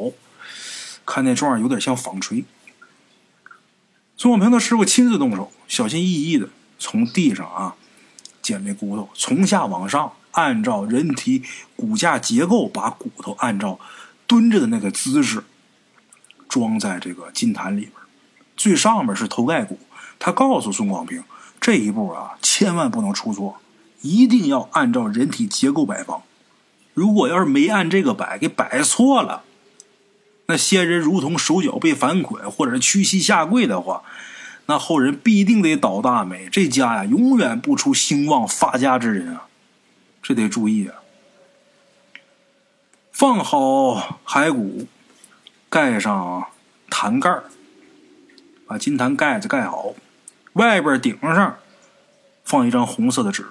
[1.06, 2.44] 看那状有点像纺锤。
[4.18, 6.50] 孙广平的师傅亲自动手，小心翼翼的
[6.80, 7.76] 从地上啊
[8.42, 11.44] 捡这骨头，从下往上按照人体
[11.76, 13.80] 骨架结构，把骨头按照
[14.30, 15.44] 蹲着的那个姿势
[16.48, 17.94] 装在这个金坛里边。
[18.56, 19.80] 最上面是头盖骨，
[20.20, 21.24] 他告诉孙广平。
[21.60, 23.58] 这一步啊，千万不能出错，
[24.02, 26.22] 一定要按照人体结构摆放。
[26.94, 29.44] 如果要是没按这个摆，给摆错了，
[30.46, 34.04] 那先人如同手脚被反捆，或者是屈膝下跪的话，
[34.68, 39.48] 那后人必定得倒大霉，这家呀永远不出兴旺发家之人啊！
[40.22, 40.96] 这得注意啊！
[43.20, 44.88] 放好骸骨，
[45.70, 46.48] 盖上
[46.90, 47.30] 坛盖
[48.66, 49.94] 把金坛盖子盖好。
[50.54, 51.58] 外边顶上
[52.46, 53.48] 放一张红色的纸，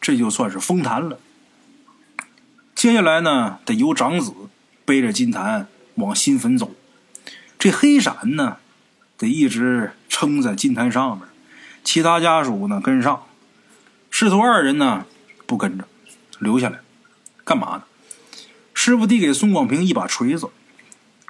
[0.00, 1.20] 这就算是封坛了。
[2.74, 4.34] 接下来呢，得由长子
[4.84, 6.74] 背着金坛往新坟走，
[7.56, 8.56] 这黑伞呢，
[9.16, 11.28] 得一直撑在金坛上面，
[11.84, 13.24] 其他家属呢跟上，
[14.10, 15.06] 师徒二人呢
[15.46, 15.84] 不跟着，
[16.40, 16.80] 留下来
[17.44, 17.84] 干嘛呢？
[18.84, 20.50] 师傅递给孙广平一把锤子，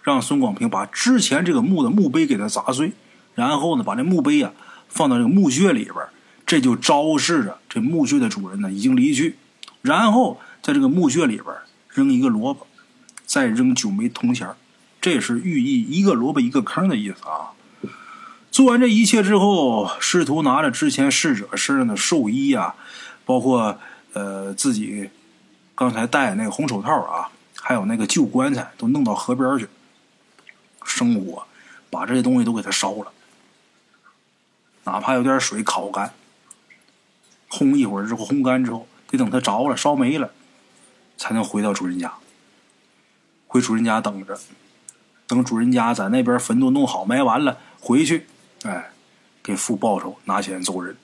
[0.03, 2.95] 让孙广平把之前这个墓的墓碑给他砸碎，
[3.37, 4.51] 然后呢，把这墓碑呀。
[4.89, 5.95] 放到这个墓穴里边，
[6.45, 9.37] 这就昭示着这墓穴的主人呢已经离去。
[9.83, 11.47] 然后在这个墓穴里边
[11.91, 12.67] 扔一个萝卜，
[13.25, 14.49] 再扔九枚铜钱
[15.01, 17.55] 这是寓意一个萝卜一个坑的意思啊。
[18.51, 22.75] 做完这一切之后，师徒拿着之前逝者身上的寿衣啊，
[23.25, 23.79] 包括
[24.13, 25.09] 呃自己
[25.77, 27.31] 刚才戴那个红手套啊，
[27.67, 29.67] 还有那个旧棺材，都弄到河边去，
[30.85, 31.47] 生火
[31.89, 33.11] 把这些东西都给它烧了。
[34.85, 36.13] 哪怕有点水烤干，
[37.49, 40.31] 烘一会儿之后，烘干之后，得等它着了、烧没了，
[41.17, 42.13] 才能回到主人家。
[43.47, 44.39] 回主人家等着，
[45.27, 48.27] 等主人家在那边坟都弄好、埋完了，回去，
[48.65, 48.91] 哎，
[49.43, 50.99] 给父报仇，拿钱走人。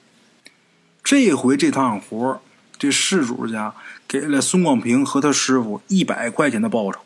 [1.03, 2.43] 这回这趟活
[2.81, 3.75] 这事主家
[4.09, 7.01] 给了孙广平和他师傅一百块钱的报酬。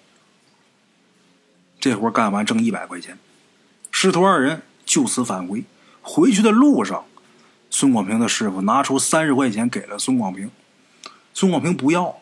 [1.80, 3.18] 这活干完挣一百块钱，
[3.90, 5.64] 师徒二人就此返回。
[6.00, 7.04] 回去的路上，
[7.70, 10.48] 孙广平的师傅拿出三十块钱给了孙广平。
[11.34, 12.20] 孙广平不要，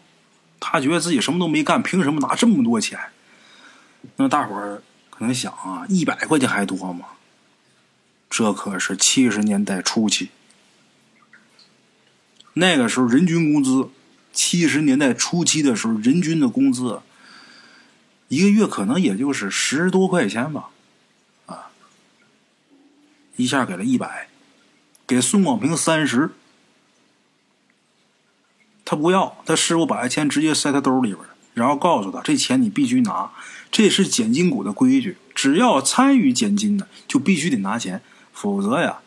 [0.59, 2.99] 他觉得自己什么都没干，凭什么拿这么多钱？
[4.17, 7.05] 那大伙儿可能想啊，一百块钱还多吗？
[8.31, 10.31] 这可是七十年代初期，
[12.55, 13.88] 那个时候人均工资，
[14.33, 17.01] 七十年代初期的时候人均的工资，
[18.29, 20.69] 一个月可能也就是十多块钱吧，
[21.47, 21.71] 啊，
[23.37, 24.29] 一下给了一百，
[25.07, 26.31] 给孙广平三十。
[28.85, 31.21] 他不要，他师傅把这钱直接塞他兜里边
[31.55, 33.31] 然后告诉他：“这钱你必须拿，
[33.71, 35.17] 这是捡金股的规矩。
[35.35, 39.01] 只要参与捡金的，就必须得拿钱，否则呀，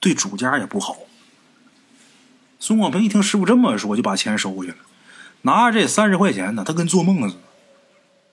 [0.00, 0.96] 对主家也不好。”
[2.60, 4.76] 孙广平一听师傅这么说，就把钱收去了。
[5.42, 7.40] 拿着这三十块钱呢，他跟做梦似的。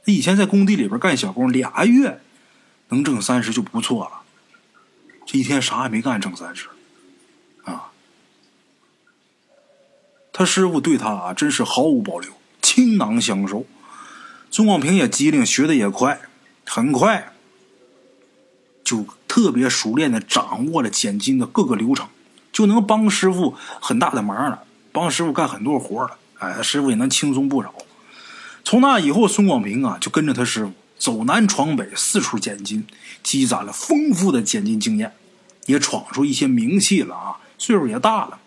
[0.05, 2.21] 他以前在工地里边干小工，俩月
[2.89, 4.21] 能挣三十就不错了。
[5.25, 6.67] 这一天啥也没干，挣三十。
[7.63, 7.91] 啊
[10.33, 13.65] 他师傅对他啊，真是毫无保留，倾囊相授。
[14.51, 16.19] 孙广平也机灵，学的也快，
[16.65, 17.33] 很快
[18.83, 22.09] 就特别熟练的掌握了剪金的各个流程，
[22.55, 24.61] 就能帮师傅很大的忙了，
[24.93, 26.11] 帮师傅干很多活了。
[26.39, 27.73] 哎，师傅也能轻松不少。
[28.63, 32.87] 从那以后，孙广平啊就跟着他师傅走南闯北，四处捡金，
[33.21, 35.11] 积攒了丰富的捡金经验，
[35.65, 38.39] 也闯出一些名气了啊，岁数也大了。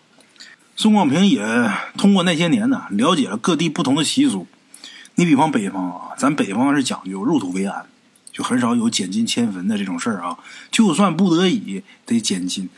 [0.75, 1.45] 孙广平也
[1.95, 4.47] 通过那些年呢，了解了各地不同的习俗。
[5.13, 7.85] 你比方北方啊，咱北方是讲究入土为安，
[8.31, 10.39] 就很少有捡金迁坟的这种事儿啊。
[10.71, 12.69] 就算不得已得捡金，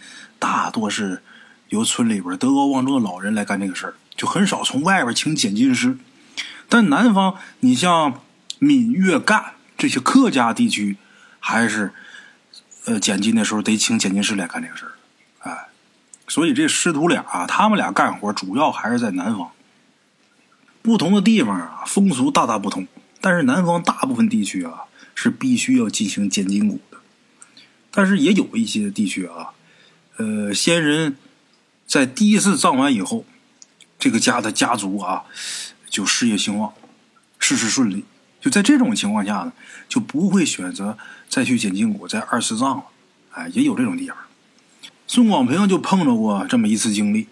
[0.42, 1.22] 大多是
[1.70, 6.00] 由村里边德高望重的老人来干这个事儿，就很少从外边请剪金师。
[6.68, 8.22] 但南方，你像
[8.58, 10.98] 闽粤赣这些客家地区，
[11.40, 11.94] 还是
[12.86, 14.92] 呃剪金的时候得请剪金师来干这个事儿。
[16.28, 19.52] 所以这师徒俩啊，他们俩干活主要还是在南方。
[20.82, 22.88] 不同的地方啊，风俗大大不同。
[23.20, 26.98] 但是南方大部分地区啊，是必须要进行捡金骨的。
[27.92, 29.52] 但是也有一些地区啊，
[30.22, 31.18] 呃，先人
[31.88, 33.26] 在第一次葬完以后，
[33.98, 35.24] 这个家的家族啊，
[35.90, 36.74] 就事业兴旺，
[37.40, 38.06] 事事顺利。
[38.40, 39.54] 就在这种情况下呢，
[39.90, 40.96] 就不会选择
[41.28, 42.84] 再去捡金骨，再二次葬了。
[43.32, 44.18] 哎，也有这种地方。
[45.08, 47.28] 孙广平就碰着过这么一次经历，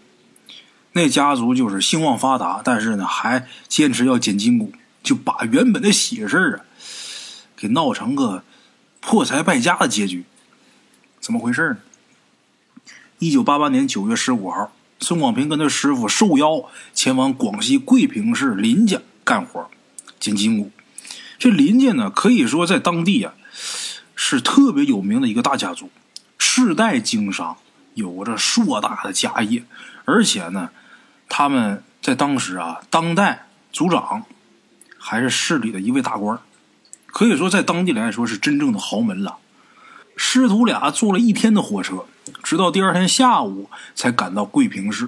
[0.94, 4.74] 那家族就是兴旺发达，但是呢还坚持要捡金骨，
[5.04, 6.66] 就把原本的喜事啊
[7.56, 8.44] 给闹成个
[9.00, 10.24] 破财败家的结局。
[11.20, 11.78] 怎么回事呢？
[13.20, 19.70] 一九八八年九月十五号，孙广平跟他师傅受邀前往广西桂平市林家干活，
[20.20, 20.72] 捡金骨。
[21.38, 23.34] 这林家呢，可以说在当地啊
[24.16, 25.90] 是特别有名的一个大家族，
[26.38, 27.58] 世代经商。
[27.96, 29.62] 有着硕大的家业，
[30.06, 30.70] 而且呢，
[31.28, 34.24] 他们在当时啊，当代族长
[34.98, 36.40] 还是市里的一位大官，
[37.08, 39.36] 可以说在当地来说是真正的豪门了。
[40.22, 42.04] 师徒俩坐了一天的火车，
[42.44, 45.08] 直到第二天下午才赶到桂平市。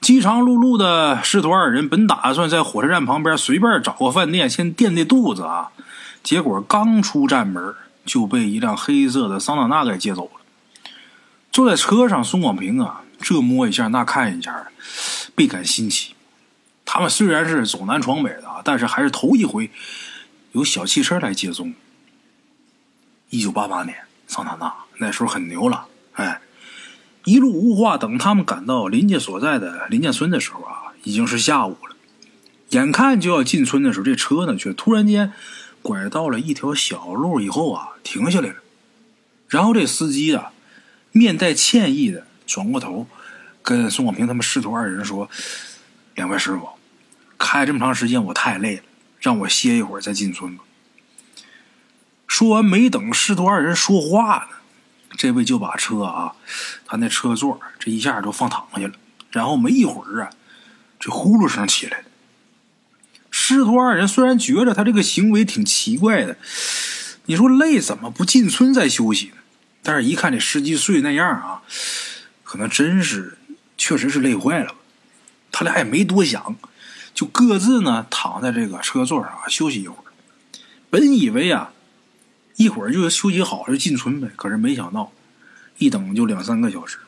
[0.00, 5.68] 饥肠辘辘的师徒二人本打算在火车站旁边随便找个饭店先垫垫肚子啊，
[6.22, 7.74] 结果刚出站门
[8.06, 10.40] 就被一辆黑色的桑塔纳给接走了。
[11.52, 14.68] 坐在车上，孙广平啊，这摸一下，那看一下，
[15.34, 16.14] 倍感新奇。
[16.86, 19.70] 他们虽然是走南闯北的，但是还是头一回
[20.52, 21.74] 有小汽车来接送。
[23.30, 23.96] 一九八八年，
[24.34, 26.40] 桑塔纳那时候很牛了，哎，
[27.24, 27.96] 一路无话。
[27.96, 31.94] 等他们赶到林家所在的林家村的时候啊，已经是下午了。
[32.70, 35.32] 眼看就要进村的时候，这车呢却突然间
[35.82, 38.56] 拐到了一条小路以后啊，停下来了。
[39.46, 40.50] 然后这司机啊。
[41.16, 43.06] 面带歉意的转过头，
[43.62, 45.30] 跟宋广平他们师徒二人说
[46.16, 46.70] ：“两位师傅，
[47.38, 48.82] 开这么长时间我太累了，
[49.20, 50.63] 让我歇一会儿再进村吧。”
[52.36, 54.56] 说完，没等师徒二人说话呢，
[55.16, 56.34] 这位就把车啊，
[56.84, 58.94] 他那车座这一下就放躺下了。
[59.30, 60.30] 然后没一会儿啊，
[60.98, 62.04] 这呼噜声起来了。
[63.30, 66.36] 师徒二人虽然觉得他这个行为挺奇怪的，
[67.26, 69.36] 你说累怎么不进村再休息呢？
[69.84, 71.62] 但是，一看这司机睡那样啊，
[72.42, 73.38] 可能真是，
[73.78, 74.74] 确实是累坏了。
[75.52, 76.56] 他俩也没多想，
[77.14, 80.10] 就各自呢躺在这个车座上休息一会儿。
[80.90, 81.70] 本以为啊，
[82.56, 84.28] 一会儿就休息好就进村呗。
[84.36, 85.12] 可是没想到，
[85.78, 86.98] 一等就两三个小时。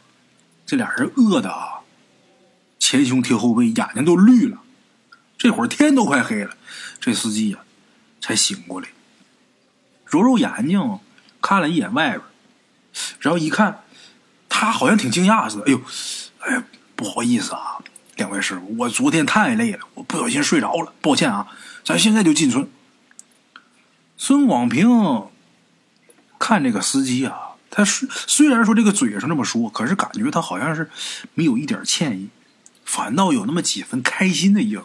[0.65, 1.81] 这俩人饿的啊，
[2.79, 4.59] 前胸贴后背，眼睛都绿了。
[5.39, 6.57] 这会儿天都快黑了，
[6.99, 7.59] 这司机呀
[8.21, 8.89] 才醒过来，
[10.07, 10.99] 揉揉眼睛，
[11.41, 12.23] 看了一眼外边。
[13.21, 13.85] 然后一看，
[14.49, 15.65] 他好像挺惊讶似的。
[15.67, 15.81] 哎呦，
[16.41, 16.65] 哎呀，
[16.97, 17.79] 不好意思啊，
[18.17, 21.47] 两位师傅，我昨天太累了，我不小心睡着了，抱歉啊。
[21.85, 22.69] 咱现在就进村。
[24.17, 24.89] 孙广平
[26.39, 27.35] 看这个司机啊，
[27.71, 30.91] 他虽虽然说这个嘴上这么说，可是感觉他好像是
[31.35, 32.29] 没有一点歉意，
[32.85, 34.83] 反倒有那么几分开心的意思。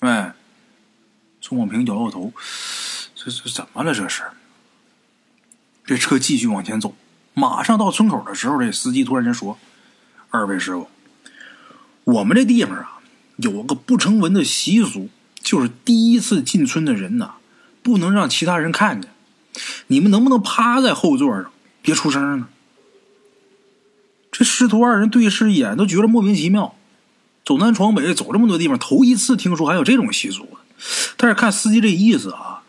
[0.00, 0.34] 哎，
[1.40, 2.32] 宋广平摇摇头，
[3.14, 3.94] 这这怎么了？
[3.94, 4.22] 这是？
[5.84, 6.94] 这车继续往前走，
[7.34, 9.58] 马上到村口的时候，这司机突然间说
[10.30, 10.88] ：“二位师傅，
[12.04, 13.00] 我们这地方啊，
[13.36, 15.08] 有个不成文的习俗，
[15.40, 17.34] 就是第一次进村的人呐。”
[17.80, 19.10] 不能让其他人看见，
[19.88, 21.50] 你们能不能趴在后座上，
[21.82, 22.48] 别出声呢？
[24.30, 26.74] 这师徒二人对视一眼，都觉得莫名其妙。
[27.44, 30.46] 走南闯北，走这么多地方，头一次听说还有这种习俗。
[31.16, 32.62] 但是看司机这意思啊，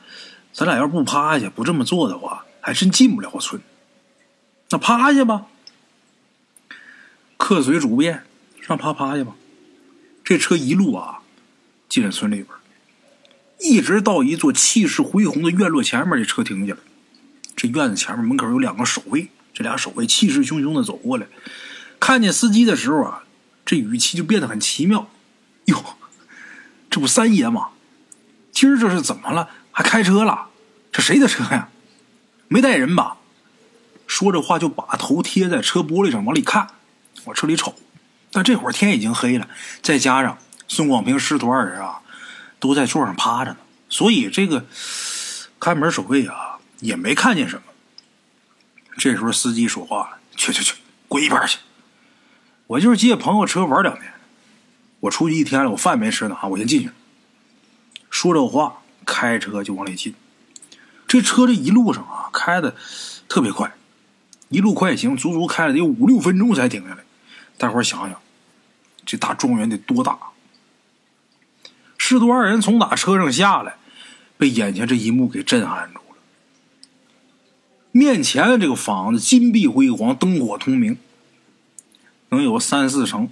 [0.54, 3.62] 咱俩要不趴下，不这么做的话，还真进不了村。
[4.70, 5.48] 那趴下吧，
[7.38, 8.24] 客随主便，
[8.62, 9.36] 让趴趴下吧。
[10.24, 11.20] 这车一路啊，
[11.90, 12.48] 进了村里边。
[13.60, 16.80] 一直到一座气势恢宏的院落前面，这车停下了。
[17.56, 21.28] 这院子前面门口有两个守卫，这俩守卫气势汹汹的走过来，
[22.00, 23.24] 看见司机的时候啊，
[23.66, 25.10] 这语气就变得很奇妙。
[25.66, 25.98] 哟，
[26.90, 27.70] 这不三爷吗？
[28.54, 29.50] 今儿这是怎么了？
[29.72, 30.48] 还开车了？
[30.92, 31.70] 这谁的车呀？
[32.48, 33.18] 没带人吧？
[34.08, 36.68] 说着话就把头贴在车玻璃上往里看，
[37.26, 37.76] 往车里瞅。
[38.32, 39.48] 但这会儿天已经黑了，
[39.82, 42.00] 再加上孙广平师徒二人啊。
[42.60, 43.58] 都在座上趴着呢，
[43.90, 44.66] 所以这个
[45.60, 47.64] 看门守卫啊也没看见什么。
[48.98, 50.76] 这时候司机说话了：“去去去，
[51.08, 51.60] 滚一边去！
[52.68, 54.12] 我就是借朋友车玩两天，
[55.00, 56.92] 我出去一天了，我饭没吃呢啊，我先进去。”
[58.12, 60.14] 说着话，开车就往里进。
[61.08, 62.76] 这车这一路上啊开的
[63.28, 63.74] 特别快，
[64.50, 67.04] 一路快行，足足开了得有五六分钟才停下来。
[67.58, 68.22] 大伙想想，
[69.06, 70.18] 这大庄园得多大？
[72.10, 73.76] 师徒二人从打车上下来，
[74.36, 76.18] 被眼前这一幕给震撼住了。
[77.92, 80.98] 面前的这个房子金碧辉煌，灯火通明，
[82.30, 83.30] 能有三四层。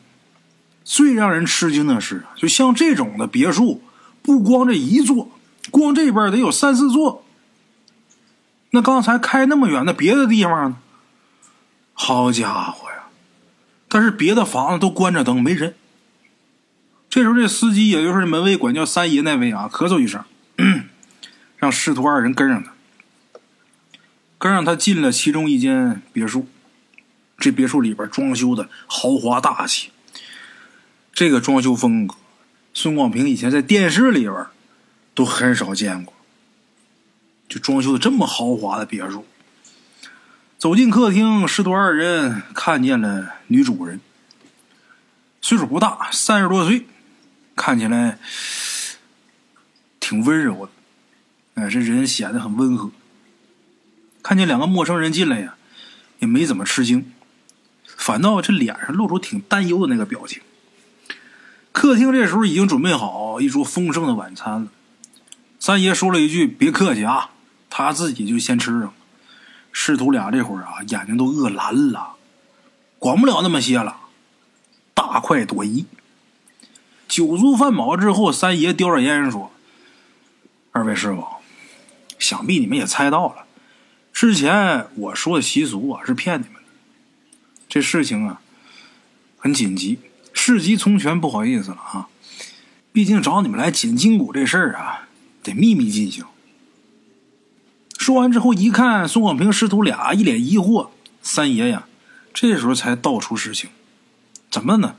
[0.84, 3.82] 最让人吃惊的是，就像这种的别墅，
[4.22, 5.32] 不光这一座，
[5.72, 7.26] 光这边得有三四座。
[8.70, 10.78] 那刚才开那么远的别的地方呢？
[11.94, 13.06] 好家伙呀！
[13.88, 15.74] 但是别的房子都关着灯，没人。
[17.10, 20.24] 这时候，这司机也就是门卫管叫三爷那位啊，咳嗽一声，
[21.58, 22.72] 让师徒二人跟上他，
[24.38, 26.48] 跟上他进了其中一间别墅。
[27.39, 29.91] 这别墅里边装修的豪华大气，
[31.13, 32.15] 这个装修风格，
[32.74, 34.48] 孙广平以前在电视里边
[35.13, 36.13] 都很少见过。
[37.48, 39.26] 就装修的这么豪华的别墅，
[40.58, 44.02] 走进客厅，师徒二人看见了女主人，
[45.39, 46.86] 岁数不大，三十多岁。
[47.58, 48.17] 看起来
[50.00, 50.72] 挺温柔的，
[51.56, 52.91] 哎，这人显得很温和。
[54.24, 55.56] 看见两个陌生人进来呀，
[56.20, 57.12] 也没怎么吃惊，
[57.86, 60.41] 反倒这脸上露出挺担忧的那个表情。
[61.72, 64.67] 客厅这时候已经准备好一桌丰盛的晚餐了。
[65.60, 67.32] 三爷说了一句：“别客气啊。”
[67.70, 68.93] 他自己就先吃上了。
[69.72, 72.15] 师徒俩这会儿啊，眼睛都饿蓝了，
[72.98, 73.98] 管不了那么些了，
[74.93, 75.86] 大快朵颐。
[77.08, 79.52] 酒足饭饱之后，三爷叼着烟说
[80.72, 81.26] ：“二位师傅，
[82.20, 83.46] 想必你们也猜到了，
[84.12, 86.62] 之前我说的习俗啊是骗你们的。
[87.70, 88.41] 这事情啊
[89.38, 90.00] 很紧急，
[90.34, 92.10] 事急从权，不好意思了啊。
[92.91, 95.08] 毕竟找你们来捡筋骨这事儿啊，
[95.41, 96.26] 得秘密进行。”
[97.98, 100.89] 说完之后，一看孙广平师徒俩一脸疑惑，
[101.22, 101.88] 三爷呀，
[102.34, 103.70] 这时候才道出实情：
[104.52, 104.98] 怎么呢？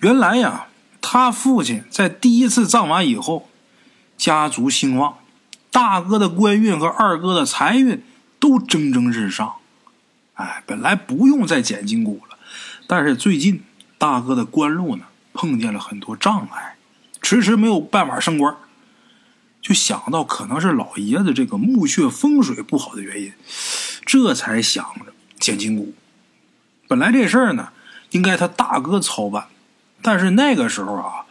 [0.00, 0.66] 原来呀。
[1.00, 3.48] 他父亲在第一次葬完以后，
[4.16, 5.18] 家族兴旺，
[5.70, 8.02] 大哥的官运和二哥的财运
[8.38, 9.54] 都蒸蒸日上。
[10.34, 12.38] 哎，本来不用再捡筋骨了，
[12.86, 13.62] 但是最近
[13.96, 16.76] 大哥的官路呢碰见了很多障碍，
[17.22, 18.54] 迟迟没有办法升官，
[19.60, 23.32] 就想到可能是老爷子这个墓穴风水不好的原因，
[24.04, 25.94] 这才想着捡筋骨。
[26.86, 27.70] 本来这事儿呢，
[28.10, 29.46] 应该他大哥操办。
[30.02, 31.26] 但是那个时候啊，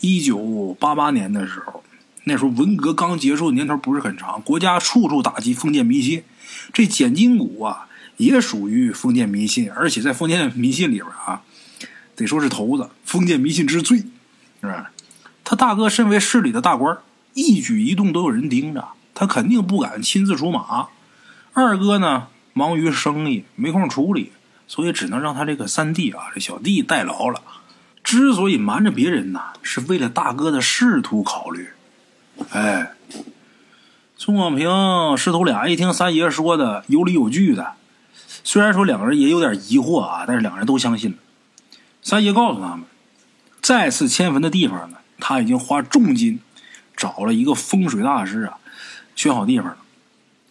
[0.00, 1.82] 一九八八年的时候，
[2.24, 6.22] 那时候文革刚结束，年头不是很长，国家处处打击封建迷信，
[6.72, 11.42] 这捡筋骨啊也属于封建迷信，而且在封建迷信里边啊，
[12.16, 14.06] 得说是头子，封建迷信之最，是
[14.62, 14.90] 吧？
[15.44, 16.98] 他大哥身为市里的大官，
[17.34, 20.88] 一举一动都有人盯着，他肯定不敢亲自出马。
[21.52, 24.32] 二哥呢，忙于生意，没空处理，
[24.68, 27.42] 所以只能让他这个三弟啊，这小弟代劳了。
[28.10, 31.68] 之所以瞒着别人呢，是为了大哥的仕途考虑。
[32.50, 32.90] 哎，
[34.16, 37.74] 宋广平师徒俩一听三爷说的有理有据的，
[38.42, 41.18] 虽然说两个人也有点疑惑啊，但是两个人都相信了。
[42.02, 42.80] 三爷告诉他们，
[43.62, 46.40] 再次迁坟的地方呢，他已经花重金
[46.96, 48.58] 找了一个风水大师啊，
[49.14, 49.76] 选好地方了。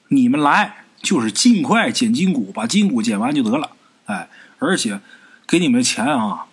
[0.08, 3.72] 你们来就是尽快捡金骨，把金骨捡完就得了。
[4.06, 4.30] 哎，
[4.60, 5.02] 而且
[5.46, 6.46] 给你们钱啊，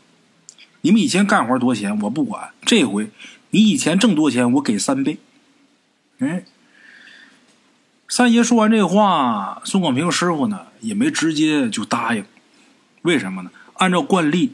[0.86, 3.10] 你们以前干活多钱我不管，这回
[3.50, 5.18] 你以前挣多钱我给三倍。
[6.20, 6.44] 哎。
[8.08, 12.24] 三爷说完这话，宋广平师傅呢也没直接就答应，
[13.02, 13.50] 为什么呢？
[13.78, 14.52] 按照惯例，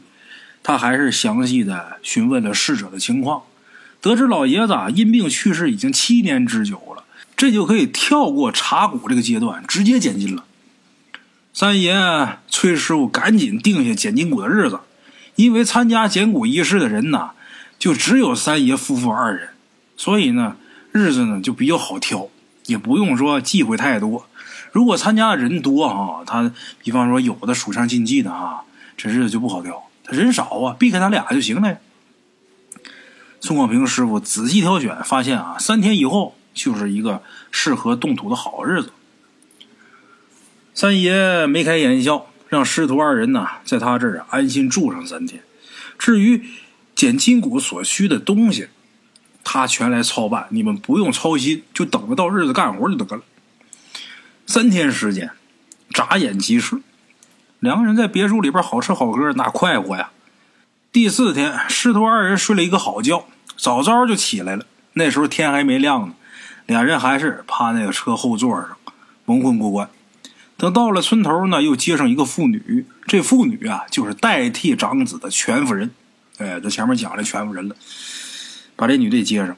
[0.63, 3.43] 他还是详细的询问了逝者的情况，
[4.01, 7.03] 得知老爷子因病去世已经七年之久了，
[7.37, 10.45] 这就可以跳过查骨这个阶段，直接捡金了。
[11.53, 11.93] 三爷
[12.47, 14.79] 崔师傅赶紧定下捡金骨的日子，
[15.35, 17.31] 因为参加捡骨仪式的人呢，
[17.79, 19.49] 就只有三爷夫妇二人，
[19.97, 20.57] 所以呢
[20.91, 22.29] 日子呢就比较好挑。
[22.65, 24.25] 也不用说忌讳太多，
[24.71, 26.49] 如果参加的人多哈，他
[26.81, 28.63] 比方说有的属相禁忌的哈，
[28.95, 29.83] 这日子就不好挑。
[30.05, 31.77] 他人少啊，避开他俩就行了。
[33.41, 37.21] 宋广平师傅仔细挑选，发现啊，三天以后就是一个
[37.51, 38.93] 适合动土的好日子。
[40.73, 45.41] 三爷眉开眼笑，让师徒二人呢在他这儿安心住上三天。
[45.97, 46.45] 至于
[46.95, 48.69] 捡金骨所需的东西。
[49.45, 53.21] 他全来操办，你们不用操心，就等着到日子干活就得了。
[54.47, 55.31] 三天时间，
[55.89, 56.77] 眨眼即逝。
[57.59, 60.11] 两个人在别墅里边好吃好喝，那快活呀！
[60.93, 63.25] 第四天，师徒二人睡了一个好觉，
[63.57, 64.65] 早早就起来了。
[64.93, 66.13] 那时候天还没亮呢，
[66.65, 68.77] 俩人还是趴那个车后座上
[69.25, 69.89] 蒙混过关。
[70.63, 72.85] 等到了村头呢，又接上一个妇女。
[73.05, 75.91] 这妇女啊，就是代替长子的全夫人。
[76.37, 77.75] 哎，这前面讲了全夫人了。
[78.77, 79.57] 把这女的接上，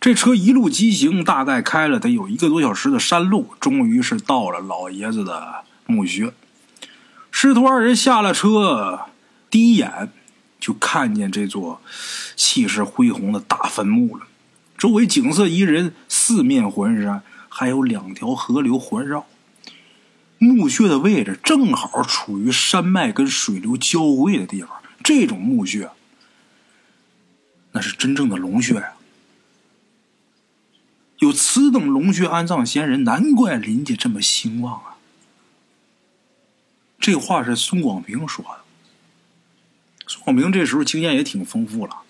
[0.00, 6.32] 这车一路疾行，大概开了得有一个多小时的山路，终于是到了老爷子的墓穴。
[7.30, 9.00] 师徒二人下了车，
[9.50, 10.10] 第一眼
[10.58, 11.82] 就看见这座
[12.34, 14.24] 气势恢宏的大坟墓了。
[14.78, 17.20] 周围景色宜人，四面环山，
[17.50, 19.26] 还有两条河流环绕。
[20.38, 25.90] 墓穴的位置正好处于山脉跟水流交汇的地方，这种墓穴。
[27.72, 28.92] 那是真正的龙穴呀！
[31.18, 34.96] 有此等龙穴安葬先人，难怪林家这么兴旺啊！
[37.00, 38.60] 这话是孙广平说的。
[40.06, 42.02] 孙广平这时候经验也挺丰富了，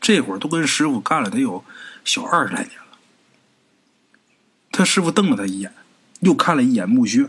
[0.00, 1.64] 这会儿都跟师傅干了得有
[2.04, 2.98] 小二十来年了。
[4.72, 5.72] 他师傅瞪了他一眼，
[6.20, 7.28] 又看了一眼墓穴，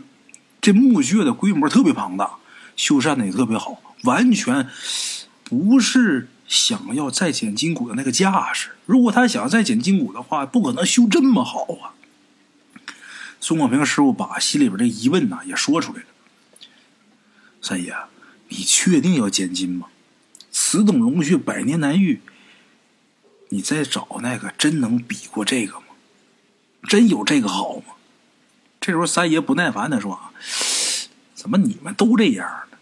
[0.65, 2.37] 这墓穴的规模特别庞大，
[2.75, 4.67] 修缮的也特别好，完全
[5.43, 6.29] 不是。
[6.47, 11.93] 想要再捡金骨的那个架势，如果他想要再捡金骨的话，不可能修这么好啊！
[13.39, 16.07] 孙广平师傅把心里边这疑问呐也说出来了。
[17.61, 17.95] 三爷，
[18.49, 19.85] 你确定要捡金吗？
[20.51, 22.21] 此等龙穴百年难遇，
[23.49, 25.85] 你再找那个真能比过这个吗？
[26.87, 27.94] 真有这个好吗？
[28.85, 30.19] 这时候三爷不耐烦的说
[31.33, 32.77] ：“怎么你们都这样呢？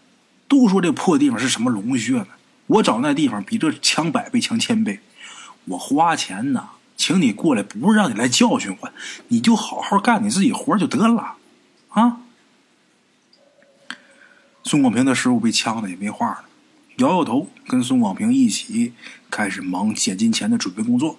[0.46, 2.26] 都说这破地方是什么龙穴呢？”
[2.68, 5.00] 我找那地方比这强百倍强千倍，
[5.64, 8.92] 我花钱呢，请你过来不是让你来教训我，
[9.28, 11.36] 你就好好干你自己活就得了，
[11.88, 12.18] 啊！
[14.62, 16.44] 孙广平的师傅被呛的也没话了，
[16.96, 18.92] 摇摇头，跟孙广平一起
[19.30, 21.18] 开始忙捡金钱的准备工作。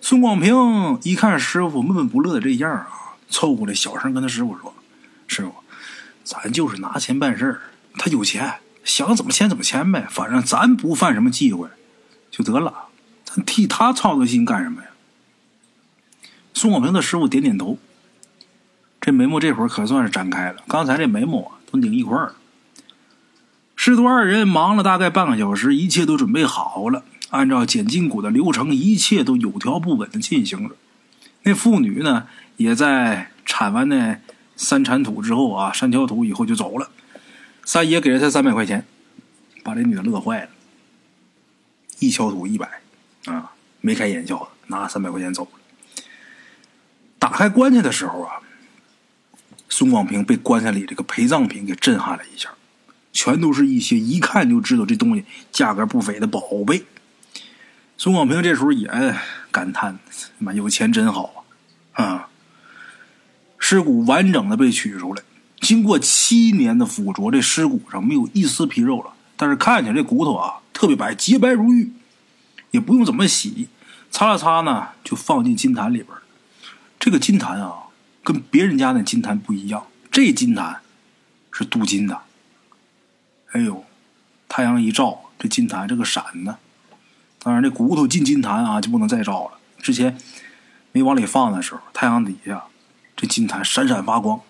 [0.00, 4.74] 孙广平一看师傅闷闷不乐的这样啊，凑过来小声跟他师傅说
[5.26, 5.52] ：“师傅，
[6.24, 7.60] 咱就是拿钱办事儿，
[7.98, 8.54] 他有钱。”
[8.84, 11.66] 想怎么签怎么签呗，反正咱不犯什么忌讳，
[12.30, 12.88] 就得了。
[13.24, 14.88] 咱替他操个心干什么呀？
[16.52, 17.78] 宋广平的师傅点点头，
[19.00, 20.62] 这眉毛这会儿可算是展开了。
[20.68, 22.34] 刚才这眉毛啊都拧一块儿。
[23.74, 30.76] 师徒二人忙了大概半个小时，一切都准备好了，按照剪筋骨的流程，一切都有条不紊的进行着。
[31.44, 32.26] 那妇女呢，
[32.56, 34.20] 也在铲完那
[34.56, 36.90] 三铲土之后啊，三锹土以后就走了。
[37.64, 38.86] 三爷给了他三百块钱，
[39.62, 40.50] 把这女的乐坏了。
[41.98, 42.80] 一锹土一百，
[43.26, 46.04] 啊，眉开眼笑的拿三百块钱走了。
[47.18, 48.40] 打开棺材的时候啊，
[49.68, 52.50] 孙广平被棺材里这个陪葬品给震撼了一下，
[53.12, 56.84] 全都是一些一看就知道这东西价格不菲的宝贝。
[57.96, 58.88] 孙广平这时候也
[59.50, 59.98] 感叹
[60.38, 61.44] ：“妈，有钱真好
[61.92, 62.28] 啊！”啊，
[63.66, 65.22] 尸骨完整的被取出来。
[65.58, 71.90] 经过七年的腐浊，这尸骨上没有一丝皮肉了，但是看起来这骨头啊特别白，洁白如玉，
[72.72, 73.68] 也不用怎么洗，
[74.10, 76.08] 擦了擦呢就放进金坛里边
[77.00, 77.84] 这个金坛啊，
[78.22, 80.82] 跟别人家那金坛不一样，这金坛
[81.50, 82.20] 是镀金的。
[83.52, 83.82] 哎呦，
[84.46, 86.58] 太阳一照，这金坛这个闪呢。
[87.38, 89.52] 当然，这骨头进金坛啊，就不能再照了。
[89.78, 90.18] 之前
[90.92, 92.64] 没往里放的时候，太阳底下
[93.16, 94.40] 这金坛闪闪发光，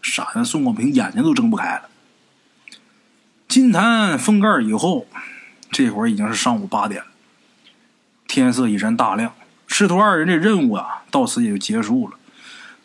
[0.00, 1.88] 闪的宋广平眼睛都睁不开了。
[3.48, 5.06] 金坛封盖以后，
[5.70, 7.08] 这会儿已经是上午八点了，
[8.26, 9.32] 天色已然大亮。
[9.66, 12.16] 师徒二人这任务啊，到此也就结束了。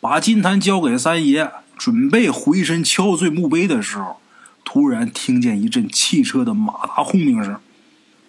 [0.00, 4.20] 把金坛交给三爷，准备回身敲碎墓碑的时候，
[4.64, 7.60] 突然听见一阵汽车的马达轰鸣声。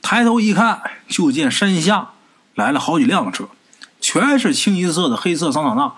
[0.01, 2.09] 抬头一看，就见山下
[2.55, 3.47] 来了好几辆车，
[3.99, 5.93] 全是清一色的黑色桑塔纳，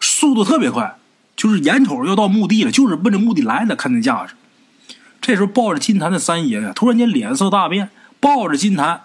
[0.00, 0.96] 速度特别快，
[1.36, 3.76] 就是眼瞅着要到墓地了，就是奔着墓地来的。
[3.76, 4.34] 看那架势，
[5.20, 7.90] 这时候抱着金坛的三爷呀，突然间脸色大变，
[8.20, 9.02] 抱着金坛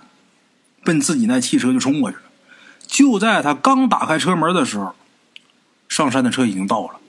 [0.84, 2.24] 奔自己那汽车就冲过去了。
[2.88, 4.94] 就在他刚打开车门的时候，
[5.88, 7.00] 上山的车已经到了，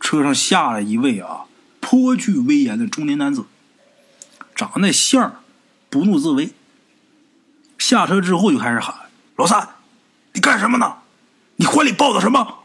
[0.00, 1.44] 车上下来一位啊
[1.80, 3.44] 颇具威严的中年男子，
[4.54, 5.42] 长得那相
[5.88, 6.52] 不怒自威。
[7.78, 8.94] 下车之后就开始喊
[9.36, 9.68] ：“老三，
[10.32, 10.94] 你干什么呢？
[11.56, 12.60] 你怀里抱的什么？”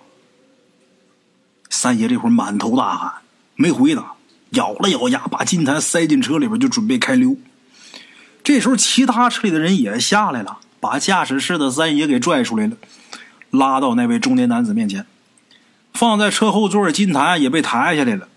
[1.70, 3.14] 三爷这会儿满头大汗，
[3.56, 4.14] 没回答，
[4.52, 7.38] 咬了咬牙，把金坛塞进车里边，就准备开溜。
[8.44, 12.76] 这时候，其他车里的人也下来了，把驾驶室的三爷给拽出来了，
[13.52, 15.06] 拉到那位中年男子面前，
[15.94, 18.28] 放在车后座的金坛也被抬下来了。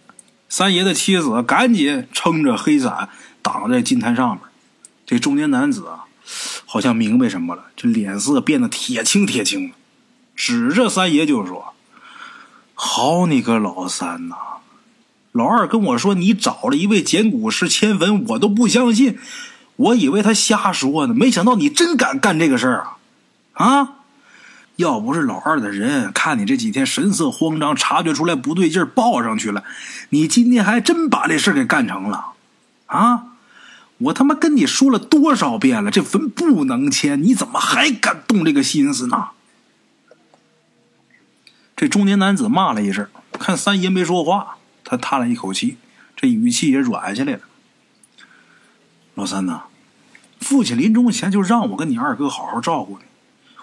[0.49, 3.09] 三爷的妻子赶紧撑着黑伞
[3.41, 4.41] 挡在金坛上面。
[5.07, 6.05] 这中年男子啊。
[6.65, 9.75] 好像明白什么了，这脸色变得铁青铁青的，
[10.37, 11.75] 指着三爷就说
[12.85, 14.35] ：“好你个老三呐！
[15.31, 19.19] 老二跟我说你找了一位捡骨师迁坟，我都不相信，
[19.77, 22.87] 我以为他瞎说呢，没想到你真敢干这个事儿
[23.53, 23.65] 啊！
[23.65, 23.89] 啊！
[24.75, 29.63] 要不是老二的人看你这几天神色慌张，察觉出来不对劲报上去了，
[30.09, 32.33] 你今天还真把这事给干成了
[32.87, 33.27] 啊！”
[33.99, 39.29] 我他妈跟你说了多少遍了，这坟不能迁，你怎么还敢动这个心思呢？
[41.77, 45.77] 这中年男子骂了一声，看三爷没说话，他叹了一口气，
[46.15, 47.41] 这语气也软下来了。
[49.15, 49.65] 老三呐，
[50.41, 53.05] 父亲临终前就让我跟你二哥好好照顾你，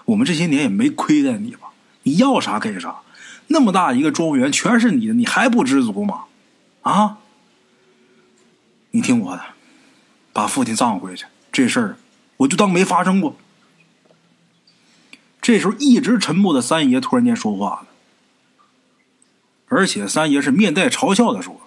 [0.06, 1.68] 我们这些年也没亏待你吧？
[2.02, 3.00] 你要啥给啥，
[3.48, 6.24] 那么大一个庄园全是你的，你还不知足吗？
[6.82, 7.18] 啊？
[8.90, 9.42] 你听我的。
[10.32, 11.96] 把父亲葬回去，这事儿
[12.36, 13.36] 我就当没发生过。
[15.42, 17.88] 这时候一直沉默的三爷突然间说话了，
[19.70, 21.60] 而且三爷是面带嘲笑的说：“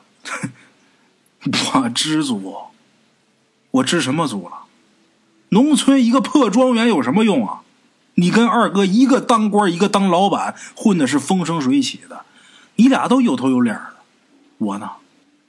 [1.73, 2.55] 我知足，
[3.71, 4.65] 我知什么足了？
[5.49, 7.61] 农村一个破庄园有什么用啊？
[8.15, 12.25] 你跟二哥一个当官，一个当老板，混的是风生水起的，
[12.75, 13.93] 你俩都有头有脸的。
[14.57, 14.91] 我呢，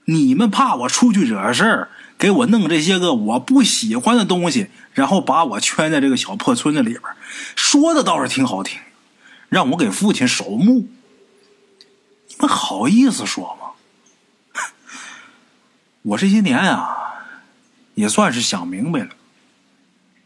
[0.05, 7.03] 你们怕我出去惹事儿。”给我弄这些个我不喜欢的东西，然后把我圈在这个小破村子里边，
[7.57, 8.79] 说的倒是挺好听，
[9.49, 10.87] 让我给父亲守墓。
[12.35, 14.61] 你们好意思说吗？
[16.03, 16.97] 我这些年啊，
[17.95, 19.11] 也算是想明白了，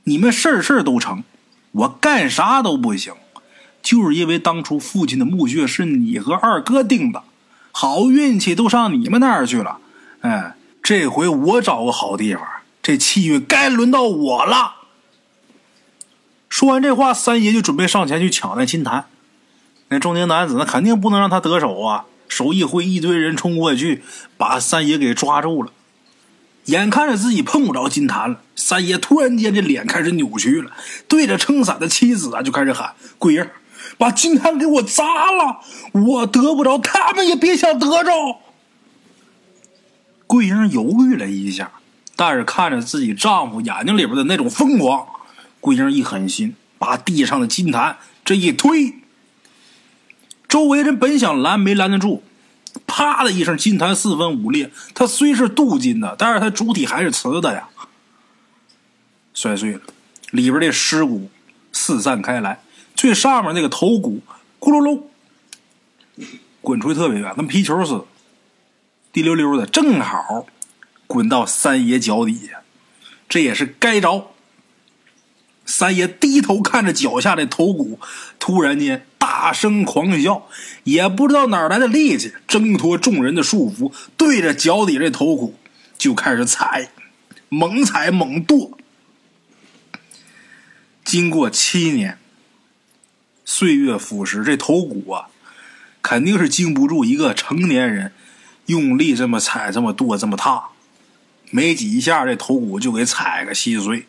[0.05, 1.23] 你们事事都成，
[1.73, 3.15] 我干啥都不行，
[3.83, 7.23] 就是因为当初父亲的墓穴是你和二哥定的，
[7.73, 9.79] 好运气都上你们那儿去了，
[10.21, 10.55] 哎。
[10.81, 12.43] 这回我找个好地方，
[12.81, 14.77] 这气运该轮到我了。
[16.49, 19.05] 说完这话，三爷就准备上前去抢那金坛。
[19.91, 22.05] 那中年男子那肯定不能让他得手啊！
[22.29, 24.03] 手一挥，一堆人冲过去，
[24.37, 25.73] 把三爷给抓住了。
[26.67, 30.71] 眼看着自己碰不着金坛了，三爷突然间这脸开始扭曲了，
[31.09, 33.49] 对着撑伞的妻子啊就开始喊：“桂英，
[33.97, 35.61] 把金坛给我砸了！
[35.93, 38.11] 我得不着，他们也别想得着。”
[40.29, 41.73] 桂英犹豫了一下，
[42.15, 45.07] 但是看着自己丈夫眼睛里边的那种疯狂，
[45.63, 48.93] 桂英一狠心，把地上的金坛这一推，
[50.49, 52.23] 周围人本想拦没拦得住，
[52.87, 54.71] 啪的一声，金坛四分五裂。
[54.95, 57.69] 它虽是镀金的，但是它主体还是瓷的呀，
[59.35, 59.81] 摔碎了，
[60.31, 61.31] 里边的尸骨
[61.73, 62.61] 四散开来，
[62.95, 64.23] 最上面那个头骨
[64.59, 65.03] 咕噜噜
[66.63, 68.05] 滚出去特别远，跟皮球似的。
[69.13, 70.47] 滴溜溜的，正好
[71.07, 72.63] 滚到三爷脚底下，
[73.29, 74.31] 这也是该着。
[75.69, 78.01] 三爷低头看着脚下的头骨，
[78.39, 80.49] 突然间大声狂笑，
[80.85, 85.59] 也不知道哪来的力气，挣脱众人的束缚，对着脚底这头骨
[85.99, 86.89] 就开始踩，
[87.51, 88.79] 猛踩猛跺。
[91.05, 92.19] 经过七年
[93.45, 95.29] 岁月腐蚀，这头骨啊，
[96.01, 98.13] 肯定是经不住一个成年人
[98.65, 100.69] 用力这么踩、这么跺、这么踏，
[101.51, 104.07] 没几下，这头骨就给踩个稀碎。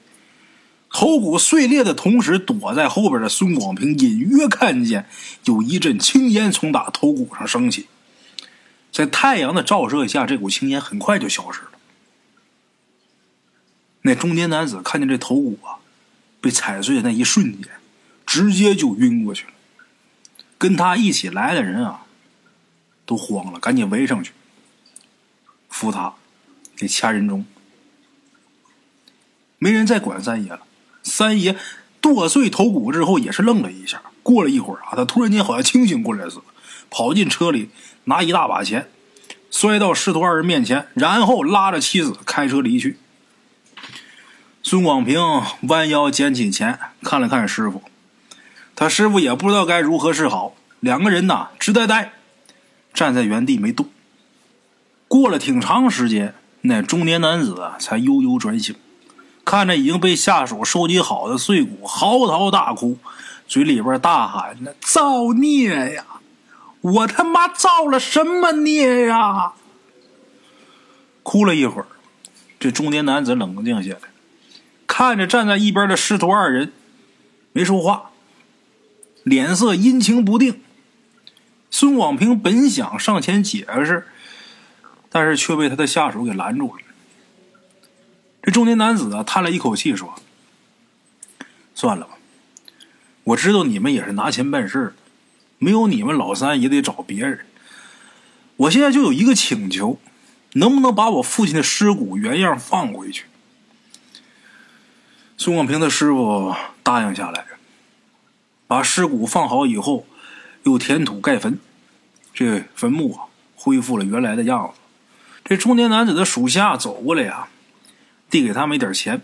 [0.91, 5.07] 头骨碎裂的同时，躲在后边的孙广平隐约看见
[5.45, 7.87] 有一阵青烟从打头骨上升起，
[8.91, 11.69] 在太阳的照射下，这股青烟很快就消失了。
[14.01, 15.77] 那中年男子看见这头骨啊
[16.41, 17.69] 被踩碎的那一瞬间，
[18.25, 19.53] 直接就晕过去了。
[20.57, 22.05] 跟他一起来的人啊
[23.05, 24.31] 都慌了，赶紧围上去
[25.69, 26.15] 扶他，
[26.75, 27.45] 给掐人中。
[29.59, 30.61] 没人再管三爷了。
[31.09, 31.57] 三爷
[31.99, 34.01] 剁碎头骨之后，也是愣了一下。
[34.21, 36.43] 过了一会儿啊，他突然间好像清醒过来似的，
[36.89, 37.71] 跑进车里
[38.03, 38.87] 拿一大把钱，
[39.49, 42.97] 摔到师徒二人面前，然后拉着妻子开车离去。
[44.61, 45.19] 孙广平
[45.63, 47.81] 弯腰捡起钱，看了看师傅，
[48.75, 50.53] 他师傅也不知道该如何是好。
[50.79, 52.13] 两个人呐，直呆呆
[52.93, 53.87] 站在原地没动。
[55.07, 58.75] 过了挺长时间，那中年男子才悠悠转醒。
[59.45, 62.97] 看着已经被下属收集好的碎骨，嚎啕大哭，
[63.47, 66.05] 嘴里边大喊着：“造孽呀！
[66.81, 69.53] 我他妈造了什么孽呀！”
[71.23, 71.87] 哭了一会儿，
[72.59, 73.99] 这中年男子冷静下来，
[74.87, 76.71] 看着站在一边的师徒二人，
[77.51, 78.11] 没说话，
[79.23, 80.61] 脸色阴晴不定。
[81.71, 84.07] 孙广平本想上前解释，
[85.09, 86.81] 但是却被他的下属给拦住了。
[88.41, 90.15] 这中年男子啊，叹了一口气说
[91.75, 92.13] ：“算了吧，
[93.25, 94.93] 我知道你们也是拿钱办事的，
[95.57, 97.45] 没有你们老三也得找别人。
[98.55, 99.99] 我现在就有一个请求，
[100.53, 103.25] 能不能把我父亲的尸骨原样放回去？”
[105.37, 107.45] 孙广平的师傅答应下来，
[108.67, 110.07] 把尸骨放好以后，
[110.63, 111.59] 又填土盖坟，
[112.33, 113.25] 这坟墓啊
[113.55, 114.79] 恢复了原来的样子。
[115.43, 117.49] 这中年男子的属下走过来呀。
[118.29, 119.21] 递给他们一点钱，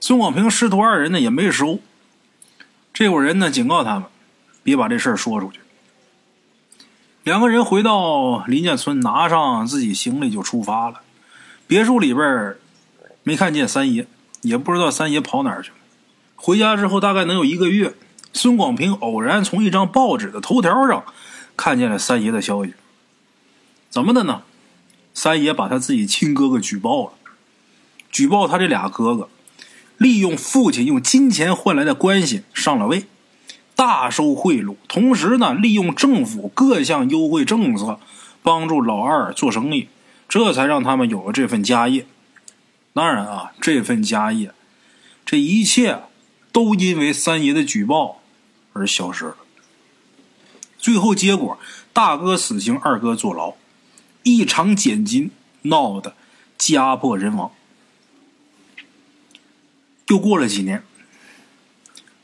[0.00, 1.80] 孙广平师徒二人呢也没收。
[2.92, 4.04] 这伙人呢警告他们，
[4.62, 5.60] 别把这事儿说出去。
[7.22, 11.00] 两个人回到林家村，拿上自己行李就出发了。
[11.66, 12.56] 别墅里边
[13.22, 14.06] 没看见三爷，
[14.42, 15.76] 也不知道三爷跑哪儿去了。
[16.36, 17.94] 回家之后大概能有一个月，
[18.32, 21.04] 孙广平偶然从一张报纸的头条上
[21.56, 22.74] 看见了三爷的消息。
[23.88, 24.42] 怎么的呢？
[25.14, 27.12] 三爷把他自己亲哥哥举报了。
[28.14, 29.28] 举报他这俩哥哥，
[29.98, 33.06] 利用父亲用金钱换来的关系上了位，
[33.74, 37.98] 大收贿赂，同时呢，利用政府各项优惠政策
[38.40, 39.88] 帮助老二做生意，
[40.28, 42.06] 这才让他们有了这份家业。
[42.92, 44.54] 当然啊，这份家业，
[45.26, 46.04] 这一切
[46.52, 48.20] 都因为三爷的举报
[48.74, 49.38] 而消失了。
[50.78, 51.58] 最后结果，
[51.92, 53.54] 大哥死刑，二哥坐牢，
[54.22, 56.14] 一场捡金闹得
[56.56, 57.50] 家破人亡。
[60.08, 60.82] 又过了几年，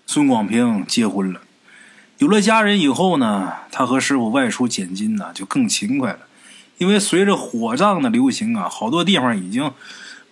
[0.07, 1.41] 孙广平结婚了，
[2.19, 6.21] 有了家人以后呢，他和师傅外出捡金呢就更勤快了。
[6.77, 9.73] 因为随着火葬的流行啊，好多地方已经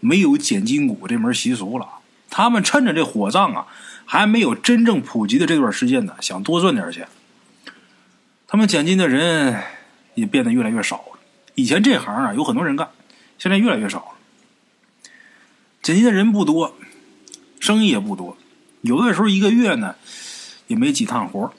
[0.01, 1.89] 没有捡金骨这门习俗了。
[2.29, 3.67] 他们趁着这火葬啊
[4.05, 7.09] 还没有真正普及的这段时间呢，想多赚点钱。
[8.47, 9.63] 他们捡金的人
[10.15, 11.19] 也变得越来越少了。
[11.55, 12.89] 以前这行啊有很多人干，
[13.39, 15.11] 现在越来越少了。
[15.83, 16.75] 捡金的人不多。
[17.61, 18.37] 生意也不多，
[18.83, 19.95] 有的时候一个月呢
[20.67, 21.53] 也没几趟活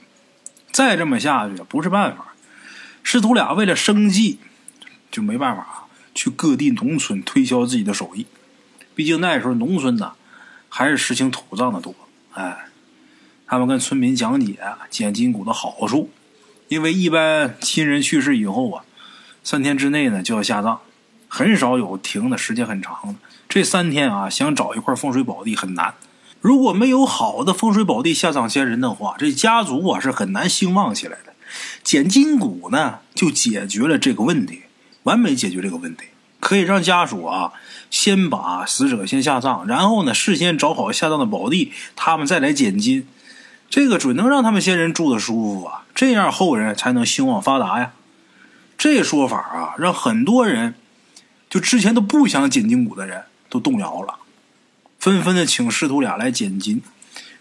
[0.71, 2.33] 再这么下去不是办法。
[3.03, 4.39] 师徒俩为了生计，
[5.09, 8.25] 就没办法去各地农村推销自己的手艺。
[8.93, 10.13] 毕竟那时候农村呢
[10.69, 11.95] 还是实行土葬的多。
[12.33, 12.65] 哎，
[13.47, 16.11] 他们跟村民讲解捡金骨的好处，
[16.67, 18.83] 因为一般亲人去世以后啊，
[19.43, 20.79] 三天之内呢就要下葬，
[21.27, 23.15] 很少有停的时间很长的。
[23.49, 25.95] 这三天啊，想找一块风水宝地很难。
[26.39, 31.33] 如果没有好的风水宝地下葬先人的话，这家族啊是很难兴旺起来的。
[31.83, 34.61] 捡金骨呢，就解决了这个问题，
[35.01, 36.03] 完美解决这个问题。
[36.39, 37.53] 可以让家属啊
[37.89, 43.07] 先把死者先下葬，然后呢事先找好下葬的宝地，他们再来捡金。
[43.67, 47.93] 这个准能让他们先人住的舒服啊，这样后人才能兴旺发达呀。
[48.77, 50.75] 这说法啊，让很多人
[51.49, 53.23] 就之前都不想捡金骨的人。
[53.49, 54.19] 都动摇了，
[54.99, 56.81] 纷纷的请师徒俩来捡金，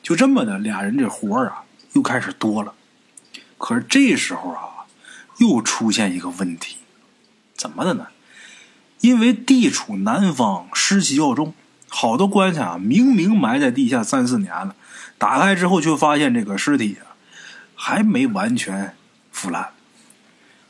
[0.03, 2.75] 就这么的，俩人这活啊又开始多了。
[3.59, 4.87] 可是这时候啊，
[5.39, 6.77] 又出现一个问题，
[7.55, 8.09] 怎么的呢？
[9.01, 11.55] 因为地处南方，湿气较重，
[11.89, 14.75] 好多棺材啊明明埋在地下三四年了，
[15.19, 17.15] 打开之后却发现这个尸体啊
[17.75, 18.97] 还没完全
[19.31, 19.71] 腐烂，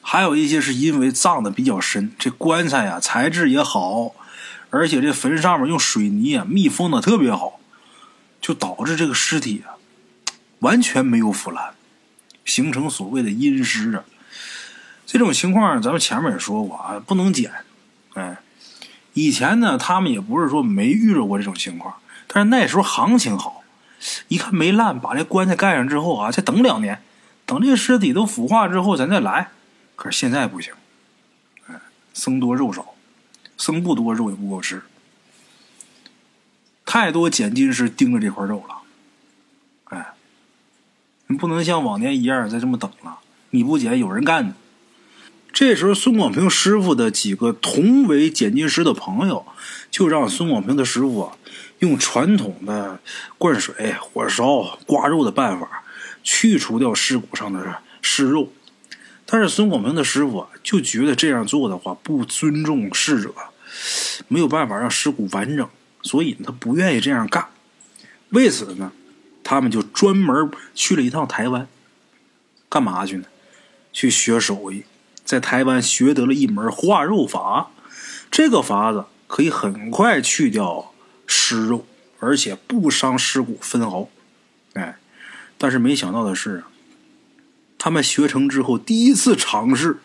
[0.03, 4.13] 还有一些是因为葬的比较深，这棺材呀材质也好，
[4.71, 7.59] 而且这坟上面用水泥啊密封的特别好，
[8.41, 9.77] 就导致这个尸体啊
[10.61, 11.75] 完全没有腐烂，
[12.45, 14.05] 形成所谓的阴尸啊。
[15.07, 17.51] 这种情况咱们前面也说过啊，不能捡。
[18.15, 18.39] 哎，
[19.15, 21.95] 以前呢他们也不是说没遇着过这种情况，
[22.27, 23.63] 但是那时候行情好，
[24.29, 27.01] 一看没烂，把这棺材盖上之后啊，再等两年，
[27.47, 29.49] 等这个尸体都腐化之后咱再来。
[29.97, 30.75] 可是现在不行，
[31.69, 31.75] 哎，
[32.13, 32.95] 僧多肉少，
[33.59, 34.81] 僧不多肉也不够吃，
[36.87, 38.77] 太多捡金师盯着这块肉了，
[39.85, 40.15] 哎，
[41.27, 43.19] 你不能像往年一样再这么等了，
[43.51, 44.55] 你不捡有人干呢。
[45.53, 49.45] 这时候，孙广平师傅的几个同为捡金师的朋友，
[49.91, 51.37] 就让孙广平的师傅啊，
[51.81, 53.01] 用传统的
[53.39, 55.83] 灌水、火烧、刮肉的办法，
[56.23, 58.53] 去除掉尸骨上的尸肉。
[59.31, 63.35] 但是孙广平的师傅啊，就觉得这样做的话不尊重逝者，
[64.27, 65.69] 没有办法让尸骨完整，
[66.03, 67.47] 所以他不愿意这样干。
[68.31, 68.91] 为此呢，
[69.45, 71.69] 他们就专门去了一趟台湾，
[72.71, 73.25] 干嘛去呢？
[73.93, 74.85] 去学手艺，
[75.27, 77.71] 在台湾学得了一门化肉法。
[78.31, 80.95] 这个法子可以很快去掉
[81.27, 81.87] 尸肉，
[82.19, 84.09] 而且不伤尸骨分毫。
[84.73, 84.97] 哎，
[85.59, 86.65] 但是没想到的是。
[87.79, 89.99] 他们学成之后，第一次尝试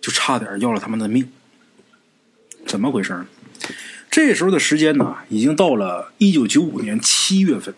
[0.00, 1.30] 就差点要了他们的命。
[2.66, 3.26] 怎么回事呢？
[4.10, 7.74] 这时候的时间呢，已经到了一九九五年七月份。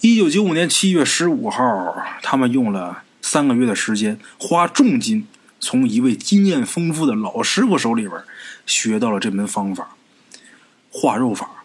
[0.00, 5.26] 一九九五年七月十五号，他们用了三个月的时间，花重金
[5.58, 8.22] 从一位经验丰富的老师傅手里边
[8.66, 9.96] 学到了这门方法——
[10.92, 11.64] 化肉法。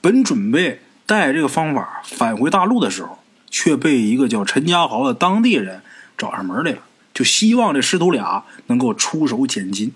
[0.00, 3.19] 本准备带这个方法返回大陆的时候。
[3.50, 5.82] 却被一个叫陈家豪的当地人
[6.16, 6.78] 找上门来了，
[7.12, 9.92] 就希望这师徒俩能够出手捡金。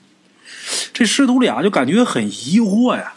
[0.93, 3.15] 这师徒俩就感觉很疑惑呀。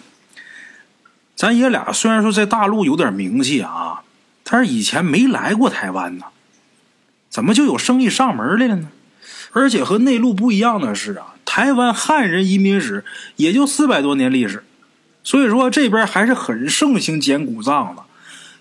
[1.35, 4.01] 咱爷俩虽然说在大陆有点名气啊，
[4.43, 6.25] 但是以前没来过台湾呢，
[7.29, 8.89] 怎么就有生意上门来了呢？
[9.51, 13.05] 而且和内陆不一样的是啊，台湾汉人移民史
[13.37, 14.63] 也就四百多年历史，
[15.23, 18.03] 所以说这边还是很盛行捡古葬的。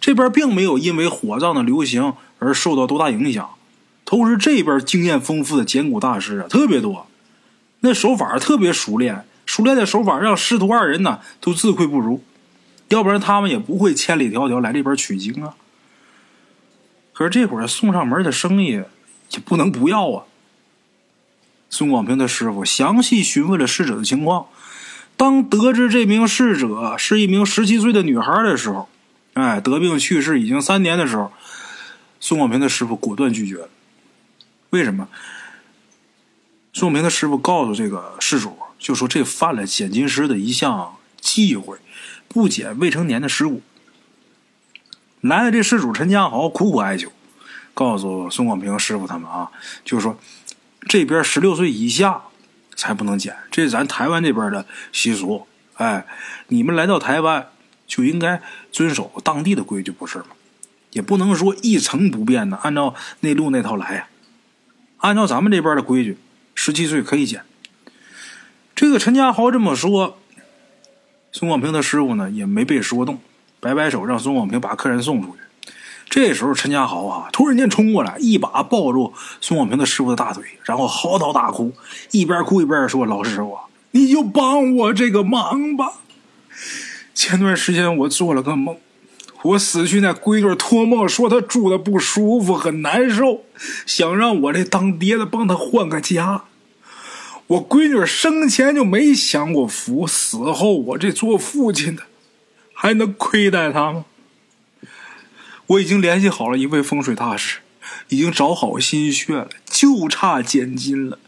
[0.01, 3.51] 这边并没有因为火葬的流行而受到多大影响，
[4.05, 7.09] 同时这边经验丰富的捡骨大师啊特别多，
[7.81, 12.23] 那手法特别熟练，熟练的手法让师徒二人呢都自愧不如，
[12.89, 15.55] 要不然他们也不会千里迢迢来这边取经啊。
[17.13, 18.83] 可是这会儿送上门的生意
[19.31, 20.25] 也不能不要啊。
[21.69, 24.47] 孙广平的师傅详细询问了逝者的情况，
[25.17, 28.89] 当得知这名逝者是一名十七岁的女孩的时候。
[29.37, 31.31] 哎，得病去世已经三年的时候，
[32.21, 33.69] 孙广平的师傅果断拒绝了。
[34.71, 35.09] 为什么？
[36.73, 41.77] 宋广平的师傅告诉这个事主，就说这犯了剪金师的一项忌讳，
[42.29, 43.61] 不剪未成年的尸骨。
[45.21, 47.13] 来了，这事主陈家豪苦苦哀求，
[47.75, 49.51] 告诉孙广平师傅他们啊，
[49.85, 50.19] 就是说
[50.89, 52.23] 这边十六岁以下
[52.75, 55.47] 才不能剪，这是咱台湾这边的习俗。
[55.75, 56.07] 哎，
[56.49, 57.51] 你们来到台湾。
[57.87, 60.27] 就应该遵守当地的规矩，不是吗？
[60.93, 64.09] 也不能说一成不变的按照内陆那套来。
[64.99, 66.17] 按照咱们这边的规矩，
[66.55, 67.43] 十七岁可以剪。
[68.75, 70.19] 这个陈家豪这么说，
[71.33, 73.19] 孙广平的师傅呢也没被说动，
[73.61, 75.39] 摆摆手让孙广平把客人送出去。
[76.09, 81.73] 这时候陈家豪啊突然间冲过来，一把抱住孙广平的师傅的大腿，然后嚎啕大哭，
[82.13, 83.59] 一边哭一边说：“老师傅，
[83.91, 85.93] 你就帮我这个忙吧。”
[87.17, 88.77] 前段时间我做了个梦，
[89.43, 93.43] 我死去那闺女托梦说她住的不舒服，很难受，
[93.87, 96.45] 想让我这当爹的帮她换个家。
[97.47, 102.03] 我闺女生前就没享过福，死后我这做父亲的
[102.75, 104.05] 还能亏待她吗？
[105.69, 107.61] 我已经联系好了一位风水大师，
[108.11, 111.19] 已经找好心血了，就差捡金了，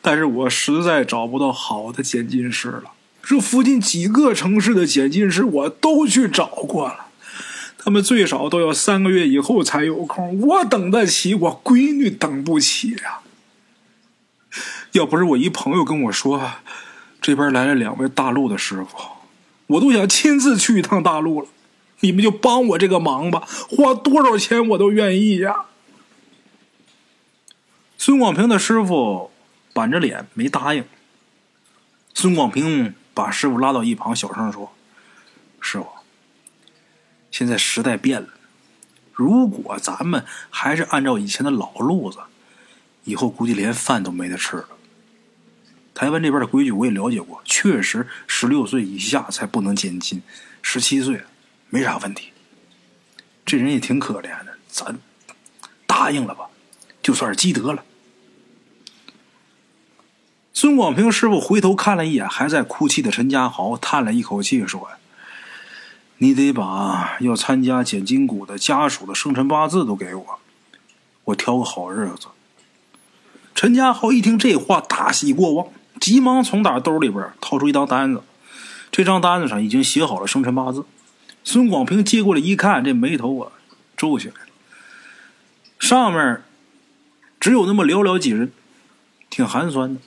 [0.00, 2.92] 但是我实在找不到好的捡金师了。
[3.28, 7.06] 这附近几个城市的捡金师我都去找过了，
[7.76, 10.40] 他们最少都要三个月以后才有空。
[10.42, 13.18] 我等得起，我闺女等不起呀。
[14.92, 16.40] 要不是我一朋友跟我说，
[17.20, 18.96] 这边来了两位大陆的师傅，
[19.66, 21.48] 我都想亲自去一趟大陆了。
[22.00, 25.64] 你们就帮我这个忙吧，花多少钱我都愿意呀。
[27.98, 29.32] 孙广平的师傅
[29.72, 30.84] 板着脸没答应。
[32.14, 32.94] 孙广平。
[33.16, 34.70] 把师傅拉到一旁，小声说
[35.58, 35.86] ：“师傅，
[37.30, 38.28] 现在时代变了，
[39.14, 42.18] 如果咱们还是按照以前的老路子，
[43.04, 44.68] 以后估计连饭都没得吃了。
[45.94, 50.22] 台湾这边的规矩我也了解过，确实十六岁以下才不能减金，
[50.60, 51.24] 十七岁
[51.70, 52.32] 没啥问题。
[53.46, 54.98] 这人也挺可怜的，咱
[55.86, 56.50] 答应了吧，
[57.02, 57.82] 就算是积德了。
[60.56, 64.88] 孙广平师傅回头看了一眼还在哭泣的陈家豪，叹了一口气说
[66.16, 70.38] ：“你得把要参加捡金骨的家属的生辰八字都给我，
[71.24, 72.28] 我挑个好日子。”
[73.54, 75.68] 陈家豪一听这话，大喜过望，
[76.00, 78.22] 急忙从打兜里边掏出一张单子，
[78.90, 80.86] 这张单子上已经写好了生辰八字。
[81.44, 83.52] 孙广平接过来一看，这眉头啊
[83.94, 84.40] 皱起来了。
[85.78, 86.42] 上面
[87.38, 88.50] 只有那么寥寥几人，
[89.28, 90.00] 挺寒酸的。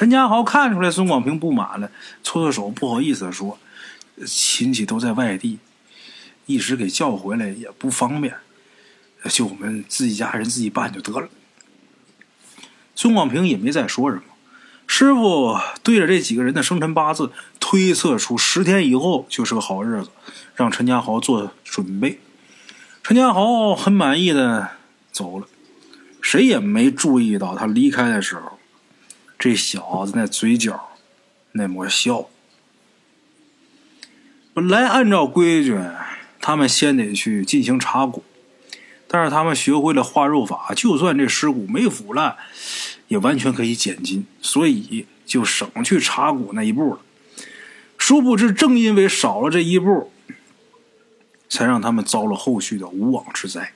[0.00, 1.92] 陈家豪看出来孙广平不满了，
[2.22, 3.58] 搓搓手，不好意思的说
[4.24, 5.58] ：“亲戚都在外地，
[6.46, 8.34] 一时给叫回来也不方便，
[9.28, 11.28] 就我们自己家人自己办就得了。”
[12.96, 14.22] 孙广平也没再说什么。
[14.86, 17.30] 师傅对着这几个人的生辰八字
[17.60, 20.08] 推测出十天以后就是个好日子，
[20.54, 22.18] 让陈家豪做准备。
[23.02, 24.70] 陈家豪很满意的
[25.12, 25.46] 走了，
[26.22, 28.58] 谁也没注意到他离开的时候，
[29.40, 30.90] 这小子那嘴角
[31.52, 32.28] 那抹笑。
[34.52, 35.80] 本来按照规矩，
[36.40, 38.22] 他们先得去进行查骨，
[39.08, 42.36] 但是他们学会了化肉法，就算这尸骨没腐烂。
[43.08, 47.00] 也完全可以减金，所以就省去查骨那一步了。
[47.98, 50.12] 殊不知，正因为少了这一步，
[51.48, 53.72] 才让他们遭了后续的无妄之灾。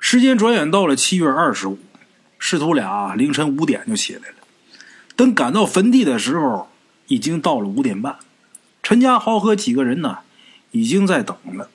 [0.00, 1.78] 时间转眼到了七月二十五，
[2.38, 4.36] 师徒俩凌晨五点就起来了。
[5.16, 6.70] 等赶到坟地的时候，
[7.08, 8.16] 已经到了五点半。
[8.82, 10.18] 陈家豪和几个人呢，
[10.70, 11.68] 已经在等了。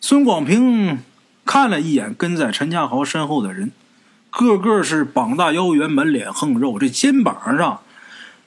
[0.00, 1.00] 孙广平
[1.44, 3.72] 看了一眼跟在陈家豪身后的人。
[4.34, 7.82] 个个是膀大腰圆、满脸横肉，这肩膀上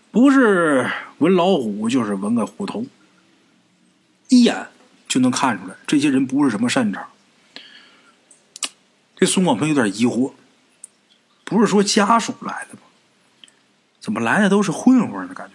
[0.09, 2.88] 不是纹老虎，就是纹个虎头，
[4.29, 4.65] 一眼
[5.07, 7.07] 就能看出来，这些人不是什么善茬。
[9.15, 10.31] 这孙广平有点疑惑，
[11.45, 12.81] 不是说家属来的吗？
[14.01, 15.53] 怎么来的都是混混的感觉？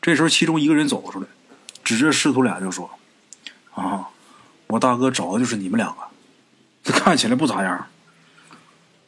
[0.00, 1.26] 这时候，其中一个人走出来，
[1.84, 2.88] 指着师徒俩就说
[3.74, 4.08] ：“啊，
[4.68, 5.98] 我大哥找的就是你们两个，
[6.82, 7.86] 这看起来不咋样。”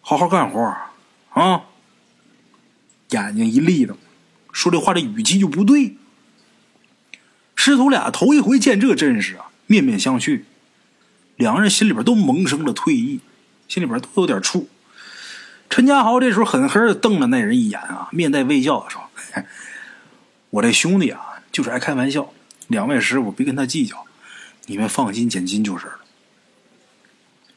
[0.02, 0.60] 好好干活
[1.30, 1.62] 啊！
[3.10, 3.96] 眼睛一立瞪，
[4.52, 5.96] 说这话这语气就不对。
[7.54, 10.42] 师徒俩头一回见这阵势啊，面面相觑，
[11.36, 13.20] 两个人心里边都萌生了退意，
[13.68, 14.66] 心里边都有点怵。
[15.68, 19.02] 陈家豪这时候狠狠的瞪了那人一眼啊，面带微笑说
[20.50, 21.20] ：“我这兄弟啊，
[21.52, 22.32] 就是爱开玩笑，
[22.66, 24.04] 两位师傅别跟他计较，
[24.66, 25.98] 你们放心捡金就是了。”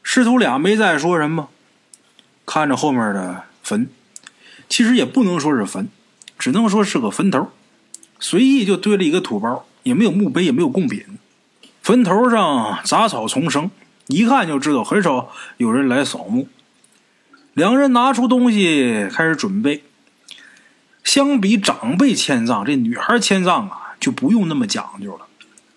[0.03, 1.49] 师徒俩没再说什么。
[2.45, 3.87] 看着后面的坟，
[4.67, 5.87] 其实也不能说是坟，
[6.37, 7.49] 只能说是个坟头，
[8.19, 11.17] 随意就堆了一个土包，也没有墓碑，也没有贡品。
[11.81, 13.71] 坟头上杂草丛生，
[14.07, 16.47] 一看就知道很少有人来扫墓。
[17.53, 19.83] 两人拿出东西开始准备。
[21.03, 25.25] 相比长辈迁葬，这女孩迁葬啊就不用那么讲究了。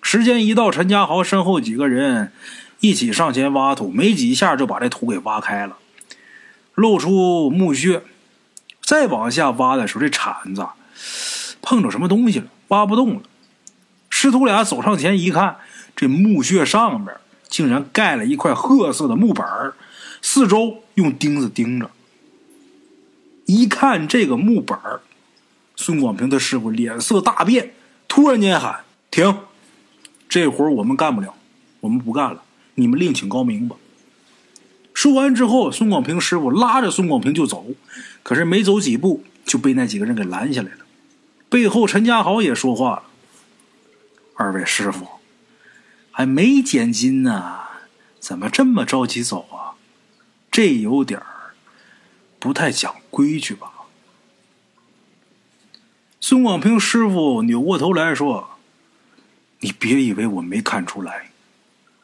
[0.03, 2.31] 时间一到，陈家豪身后几个人
[2.81, 5.77] 一起上前挖土，没几下就把这土给挖开了。
[6.75, 8.03] 露出墓穴，
[8.83, 10.67] 再往下挖的时候，这铲子
[11.63, 13.23] 碰着什么东西了，挖不动了。
[14.11, 15.57] 师徒俩走上前一看，
[15.97, 17.13] 这墓穴上面
[17.49, 19.73] 竟然盖了一块褐色的木板
[20.27, 21.91] 四周用钉子钉着。
[23.45, 25.03] 一看这个木板儿
[25.77, 27.75] 孙广平的师傅脸色大变，
[28.09, 29.37] 突然间喊：“停！
[30.27, 31.35] 这活我们干不了，
[31.81, 32.43] 我们不干了，
[32.77, 33.77] 你们另请高明吧。”
[34.95, 37.67] 说完之后，孙广平师傅拉着孙广平就走，
[38.23, 40.87] 可是没走几步就被那几个人给拦下来了。
[41.51, 43.03] 背后陈家豪也说话了
[44.37, 45.07] ：“二位师傅，
[46.11, 47.59] 还没捡金呢，
[48.19, 49.74] 怎么这么着急走啊？
[50.55, 51.57] 这有点儿
[52.39, 53.73] 不太讲规矩吧？”
[56.23, 58.51] 孙广平师傅扭过头来说
[59.59, 61.33] ：“你别以为我没看出来，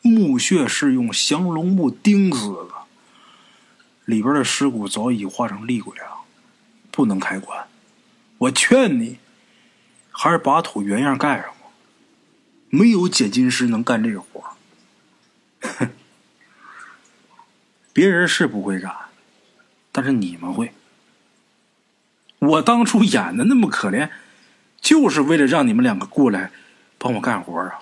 [0.03, 2.75] 墓穴是用降龙木钉死的。”
[4.05, 6.23] 里边的尸骨早已化成厉鬼了，
[6.91, 7.69] 不能开棺。
[8.39, 9.19] 我劝你，
[10.11, 11.71] 还是把土原样盖上吧。
[12.69, 14.45] 没有解金师能干这个活
[15.61, 15.91] 哼，
[17.93, 18.95] 别人是不会干，
[19.93, 20.73] 但是你们会。
[22.39, 24.09] 我当初演的那么可怜，
[24.81, 26.51] 就是为了让你们两个过来
[26.99, 27.81] 帮我干活啊。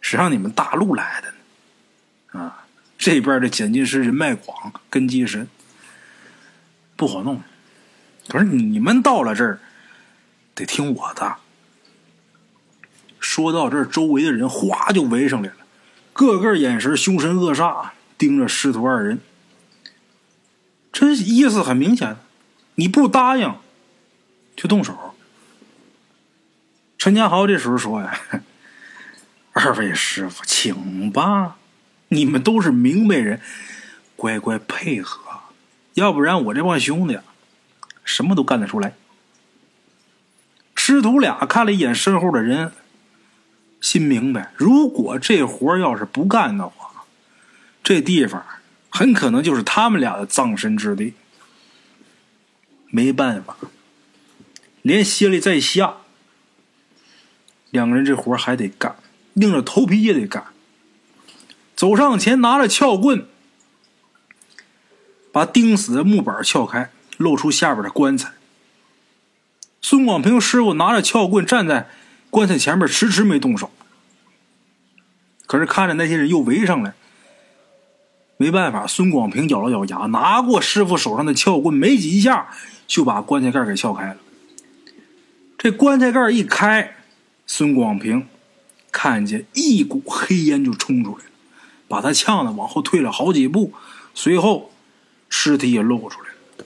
[0.00, 1.32] 谁让你们大陆来的
[2.32, 2.40] 呢？
[2.40, 2.66] 啊！
[2.98, 5.48] 这边的剪辑师人脉广，根基深，
[6.96, 7.40] 不好弄。
[8.28, 9.60] 可是你们到了这儿，
[10.54, 11.36] 得听我的。
[13.20, 15.56] 说到这儿，周围的人哗就围上来了，
[16.12, 17.90] 个个眼神凶神恶煞，
[18.22, 19.18] 盯着师徒二人。
[20.92, 22.18] 这意思很明显，
[22.76, 23.52] 你不答应，
[24.54, 25.16] 就动手。
[26.96, 28.20] 陈家豪这时候说呀
[29.54, 31.56] ：“二位师傅，请吧，
[32.10, 33.40] 你们都是明白人，
[34.14, 35.18] 乖乖配合，
[35.94, 37.18] 要不然我这帮兄弟
[38.04, 38.94] 什么都干得出来。”
[40.76, 42.70] 师徒俩看了一眼身后的人，
[43.80, 46.81] 心明白，如果这活要是不干的话，
[47.82, 48.44] 这地方。
[48.94, 51.14] 很可能就是他们俩的葬身之地。
[52.90, 53.56] 没办法，
[54.82, 55.94] 连歇里再下，
[57.70, 58.96] 两个人这活还得干，
[59.32, 60.44] 硬着头皮也得干。
[61.74, 63.26] 走上前，拿着撬棍，
[65.32, 68.32] 把钉死的木板撬开，露出下边的棺材。
[69.80, 71.88] 孙广平师傅拿着撬棍站在
[72.28, 73.70] 棺材前面，迟迟没动手。
[75.46, 76.92] 可是看着那些人又围上来。
[78.36, 82.48] 没办法，孙广平咬了咬牙，拿过师傅手上的撬棍，没几下
[82.86, 84.16] 就把棺材盖给撬开了。
[85.56, 86.96] 这棺材盖一开，
[87.46, 88.26] 孙广平
[88.90, 91.30] 看见一股黑烟就冲出来了，
[91.86, 93.72] 把他呛得往后退了好几步。
[94.12, 94.72] 随后，
[95.28, 96.64] 尸体也露出来了。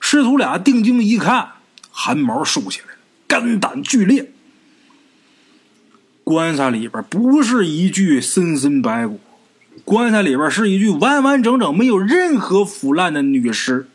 [0.00, 1.52] 师徒俩定睛一看，
[1.92, 2.98] 汗毛竖起来了，
[3.28, 4.32] 肝胆俱裂。
[6.24, 9.20] 棺材里边不是一具森森白骨。
[9.84, 13.88] 棺材里边是一具完完整整、没有任何腐烂的女尸。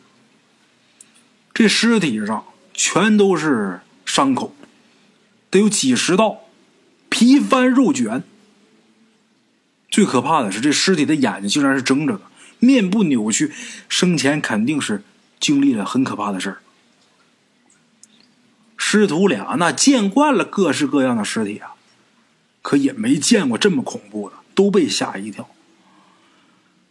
[1.53, 4.55] 这尸体上全都是伤口，
[5.49, 6.41] 得有几十道，
[7.09, 8.23] 皮翻肉卷。
[9.89, 12.21] 最可怕的是，这尸体的眼睛竟然是睁着的，
[12.59, 13.51] 面部扭曲，
[13.89, 15.03] 生前肯定是
[15.39, 16.61] 经历了很可怕的事儿。
[18.77, 21.73] 师徒俩那见惯了各式各样的尸体啊，
[22.61, 25.49] 可也没见过这么恐怖的，都被吓一跳。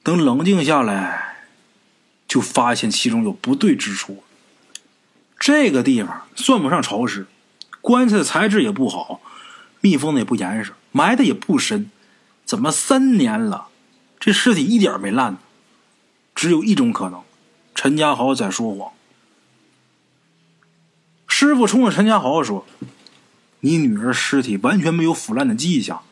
[0.08, 1.36] 等冷静下来，
[2.26, 4.24] 就发现其中有不对之处。
[5.38, 7.26] 这个地方算不上潮湿，
[7.82, 9.20] 棺材的材质也不好，
[9.82, 11.90] 密封的也不严实，埋的也不深。
[12.46, 13.68] 怎么三年了，
[14.18, 15.38] 这尸体一点没烂呢？
[16.34, 17.20] 只有一种可能，
[17.74, 18.92] 陈家豪在说谎。
[21.26, 22.66] 师傅冲着陈家豪说
[23.60, 26.02] ：“你女儿尸体完全没有腐烂的迹象，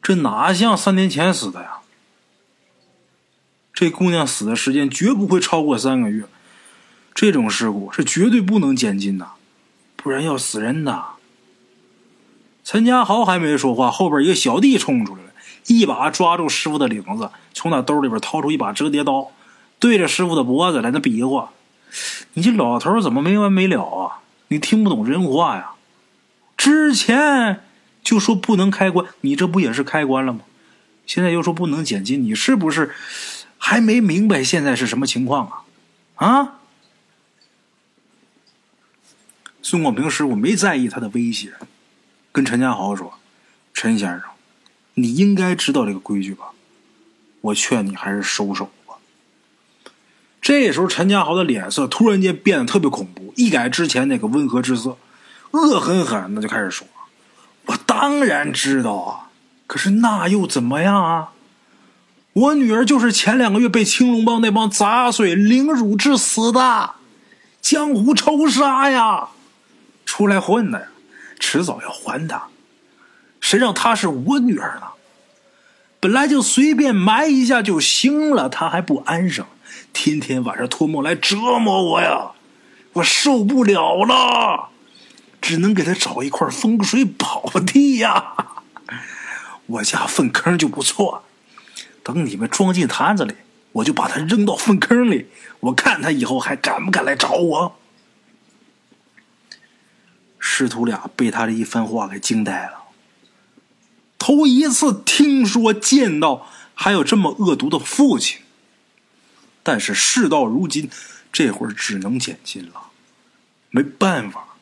[0.00, 1.78] 这哪像三年前死的呀？”
[3.72, 6.24] 这姑娘死的时间绝不会超过三个月，
[7.14, 9.28] 这种事故是绝对不能监禁的，
[9.96, 11.04] 不然要死人的。
[12.62, 15.30] 陈家豪还没说话，后边一个小弟冲出来了，
[15.66, 19.32] 一把抓住师傅的领子，从他兜里边掏出一把折叠刀，
[19.78, 21.52] 对着师傅的脖子在那比划
[22.34, 24.20] ：“你这老头怎么没完没了啊？
[24.48, 25.70] 你听不懂人话呀？
[26.56, 27.64] 之前
[28.04, 30.40] 就说不能开棺，你这不也是开棺了吗？
[31.06, 32.94] 现在又说不能减禁，你是不是？”
[33.62, 35.64] 还没明白现在是什么情况
[36.16, 36.26] 啊？
[36.26, 36.54] 啊！
[39.62, 41.52] 孙广平师傅没在意他的威胁，
[42.32, 43.12] 跟陈家豪说
[43.74, 44.22] ：“陈先生，
[44.94, 46.46] 你应该知道这个规矩吧？
[47.42, 48.94] 我劝你还是收手吧。”
[50.40, 54.96] 这时候，陈家豪的脸色突然间变得特别恐怖，一改之前那个温和之色，
[55.50, 56.88] 恶狠狠的就开始说
[57.66, 59.30] ：“我当然知道啊，
[59.66, 61.32] 可是那又怎么样啊？”
[62.32, 66.92] 我女儿就是前两个月被青龙帮那帮杂碎凌辱致死的，
[67.60, 69.30] 江湖仇杀呀！
[70.06, 70.86] 出来混的呀，
[71.40, 72.40] 迟早要还的。
[73.40, 74.86] 谁让她是我女儿呢？
[75.98, 79.44] 本来就随便埋一下就行了，她还不安生，
[79.92, 82.30] 天天晚上托梦来折磨我呀！
[82.94, 84.68] 我受不了了，
[85.40, 88.34] 只能给她找一块风水宝地呀。
[89.66, 91.24] 我家粪坑就不错。
[92.02, 93.34] 等你们装进坛子里，
[93.72, 95.28] 我就把他扔到粪坑里。
[95.60, 97.76] 我看他以后还敢不敢来找我？
[100.38, 102.84] 师徒俩被他这一番话给惊呆了，
[104.18, 108.40] 头一次听说见到还有这么恶毒的父亲。
[109.62, 110.90] 但是事到如今，
[111.30, 112.88] 这会儿只能减薪了，
[113.68, 114.56] 没办法，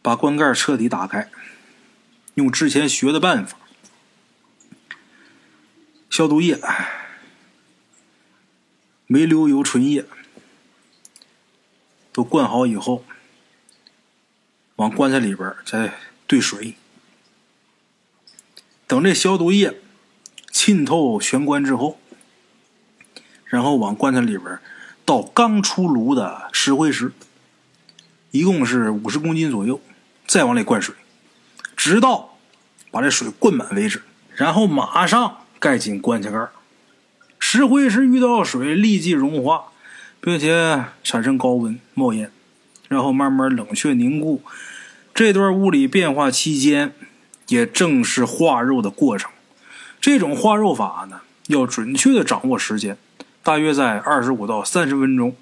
[0.00, 1.28] 把棺盖彻底打开，
[2.34, 3.58] 用之前学的办法。
[6.14, 6.60] 消毒液、
[9.08, 10.04] 煤溜油纯液
[12.12, 13.04] 都灌好以后，
[14.76, 15.98] 往棺材里边再
[16.28, 16.76] 兑水。
[18.86, 19.80] 等这消毒液
[20.52, 21.98] 浸透玄关之后，
[23.46, 24.60] 然后往棺材里边
[25.04, 27.10] 倒刚出炉的石灰石，
[28.30, 29.80] 一共是五十公斤左右，
[30.28, 30.94] 再往里灌水，
[31.76, 32.38] 直到
[32.92, 34.04] 把这水灌满为止，
[34.36, 36.46] 然后马上盖紧棺材盖
[37.38, 39.68] 石灰石遇到水立即融化，
[40.20, 42.30] 并且产生高温冒烟，
[42.88, 44.42] 然后慢慢冷却凝固。
[45.14, 46.92] 这段物理变化期间，
[47.48, 49.30] 也正是化肉的过程。
[50.02, 52.98] 这种化肉法呢，要准确的掌握时间。
[53.42, 55.34] 大约在二十五到三十分钟，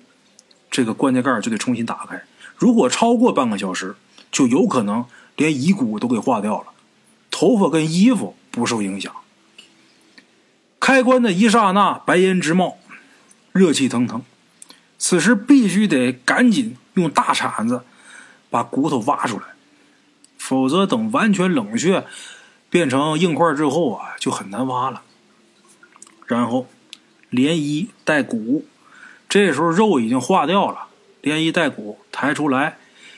[0.71, 2.23] 这个棺材盖就得重新打开。
[2.57, 3.97] 如果超过半个小时，
[4.31, 5.05] 就有可能
[5.35, 6.67] 连遗骨都给化掉了，
[7.29, 9.13] 头发跟衣服不受影响。
[10.83, 12.77] 开棺的一刹那，白烟直冒，
[13.53, 14.21] 热气腾腾。
[14.99, 17.85] 此时必须得赶紧用大铲子
[18.51, 19.45] 把骨头挖出来，
[20.37, 22.05] 否则等完全冷却
[22.69, 25.03] 变成硬块之后啊，就很难挖了。
[26.27, 26.67] 然后。
[27.31, 28.67] 连衣带骨，
[29.27, 30.89] 这时候肉已经化掉了。
[31.23, 32.77] 连衣带骨抬出来，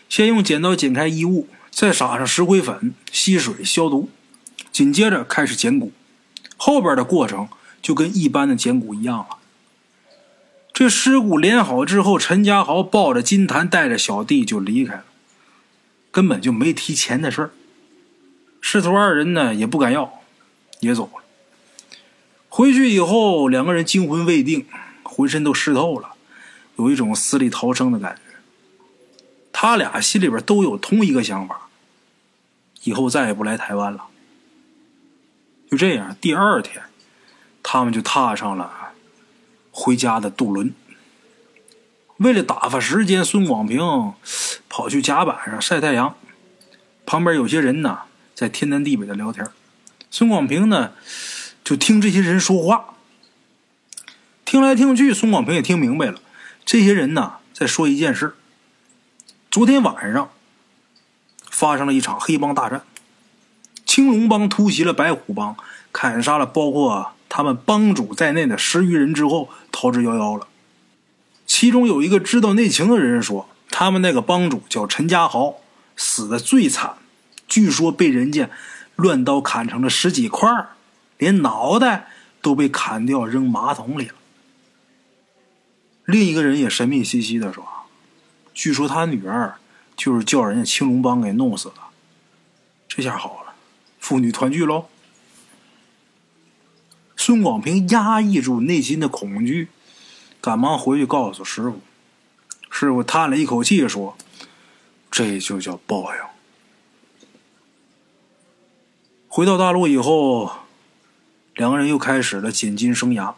[0.09, 4.09] 先用剪刀剪开衣物，再撒上石灰粉、吸水消毒，
[4.71, 5.91] 紧接着开始剪骨。
[6.57, 7.48] 后边的过程
[7.82, 9.38] 就跟一般的捡骨一样了。
[10.72, 15.05] 这尸骨连好之后，陈家豪抱着金坛，带着小弟就离开了，
[16.11, 17.50] 根本就没提钱的事儿。
[18.61, 20.20] 师徒二人呢也不敢要，
[20.80, 21.22] 也走了。
[22.48, 24.66] 回去以后，两个人惊魂未定，
[25.02, 26.14] 浑身都湿透了，
[26.76, 28.20] 有一种死里逃生的感觉。
[29.52, 31.68] 他俩心里边都有同一个想法：
[32.82, 34.07] 以后再也不来台湾了。
[35.75, 36.85] 就这样，第二天，
[37.61, 38.93] 他们就踏上了
[39.72, 40.72] 回家的渡轮。
[42.18, 43.81] 为了打发时间，孙广平
[44.68, 46.16] 跑去甲板上晒太阳，
[47.05, 48.03] 旁边有些人呢
[48.37, 49.45] 在天南地北的聊天。
[50.12, 50.93] 孙广平呢？
[51.64, 52.95] 就听这些人说话，
[54.45, 56.20] 听来听去，孙广平也听明白了。
[56.64, 58.37] 这些人呢，在说一件事：
[59.51, 60.31] 昨天晚上
[61.51, 62.85] 发生了一场黑帮大战，
[63.95, 65.57] 青龙帮突袭了白虎帮，
[65.92, 70.49] 砍杀了包括他们帮主在内的十余人之后，逃之夭夭了。
[71.47, 75.59] 其中有一个知道内情的人说，他们那个帮主叫陈家豪，
[75.95, 76.95] 死的最惨，
[77.47, 78.51] 据说被人家
[78.97, 80.51] 乱刀砍成了十几块。
[81.18, 82.09] 连脑袋
[82.42, 84.14] 都被砍掉，扔马桶里了。
[86.05, 87.64] 另一个人也神秘兮兮的说
[88.53, 89.55] ：“据说他女儿
[89.97, 91.74] 就是叫人家青龙帮给弄死了。”
[92.90, 93.43] 这下好了，
[94.05, 94.88] 父女团聚喽。
[97.16, 99.68] 孙广平压抑住内心的恐惧，
[100.42, 101.80] 赶忙回去告诉师傅。
[102.68, 104.14] 师傅叹了一口气说
[105.11, 106.20] ：“这就叫报应。”
[109.26, 110.52] 回到大陆以后。
[111.55, 113.32] 两个人又开始了捡金生涯。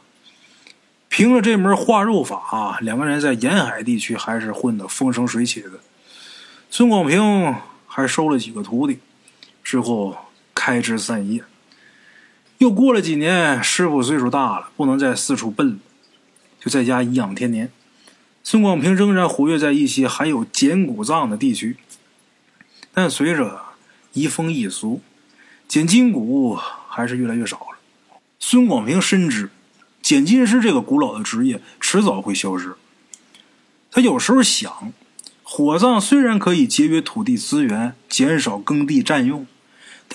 [1.09, 5.73] 凭着这门化肉法，两个人在沿海地区还是混得风生水起的。
[6.71, 7.55] 孙广平
[7.87, 8.99] 还收了几个徒弟，
[9.63, 10.17] 之后
[10.67, 11.45] 开枝散叶。
[12.59, 15.77] 又过了几年，师傅岁数大了，不能再四处奔了，
[16.59, 17.71] 就在家颐养天年。
[18.43, 21.77] 孙广平仍然活跃在一些还有捡骨葬的地区，
[22.93, 23.61] 但随着
[24.15, 25.01] 移风易俗，
[25.69, 27.79] 捡金骨还是越来越少了。
[28.41, 29.51] 孙广平深知，
[30.03, 32.75] 捡金师这个古老的职业迟早会消失。
[33.93, 34.93] 他有时候想，
[35.45, 39.47] 火葬虽然可以节约土地资源，减少耕地占用，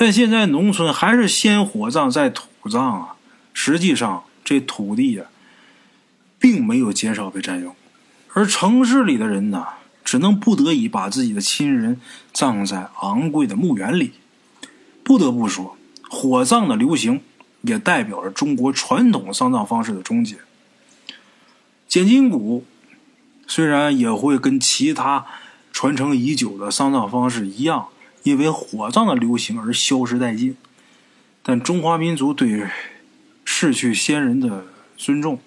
[0.02, 3.16] 但现在农村还是先火葬再土葬啊。
[3.54, 5.26] 实际上，这土地呀，
[6.40, 7.76] 并没有减少被占用，
[8.34, 9.64] 而城市里的人呢，
[10.04, 12.02] 只能不得已把自己的亲人
[12.34, 14.14] 葬在昂贵的墓园里。
[15.04, 15.78] 不得不说，
[16.10, 17.22] 火葬的流行。
[17.62, 20.38] 也代表着中国传统丧葬方式的终结。
[21.88, 22.66] 捡金骨
[23.46, 25.28] 虽然也会跟其他
[25.72, 27.90] 传承已久的丧葬方式一样，
[28.24, 30.56] 因为火葬的流行而消失殆尽，
[31.44, 32.68] 但中华民族对
[33.46, 34.66] 逝去先人的
[34.98, 35.40] 尊重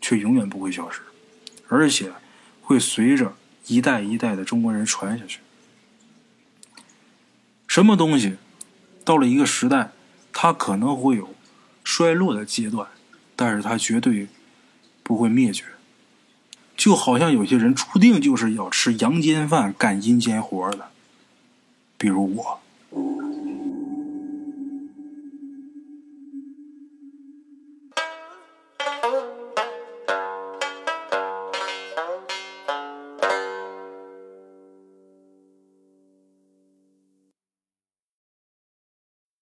[0.00, 1.00] 却永远不会消失，
[1.68, 2.12] 而且
[2.62, 3.34] 会随着
[3.66, 5.40] 一代一代的中国人传下去。
[7.66, 8.36] 什么东西
[9.04, 9.92] 到了一个时代，
[10.32, 11.34] 它可能会有。
[11.86, 12.88] 衰落的阶段，
[13.36, 14.26] 但是它绝对
[15.02, 15.64] 不会灭绝。
[16.74, 20.90] 就好像有些人注定就是要吃阳间饭、干阴间活的，
[21.96, 22.63] 比如我。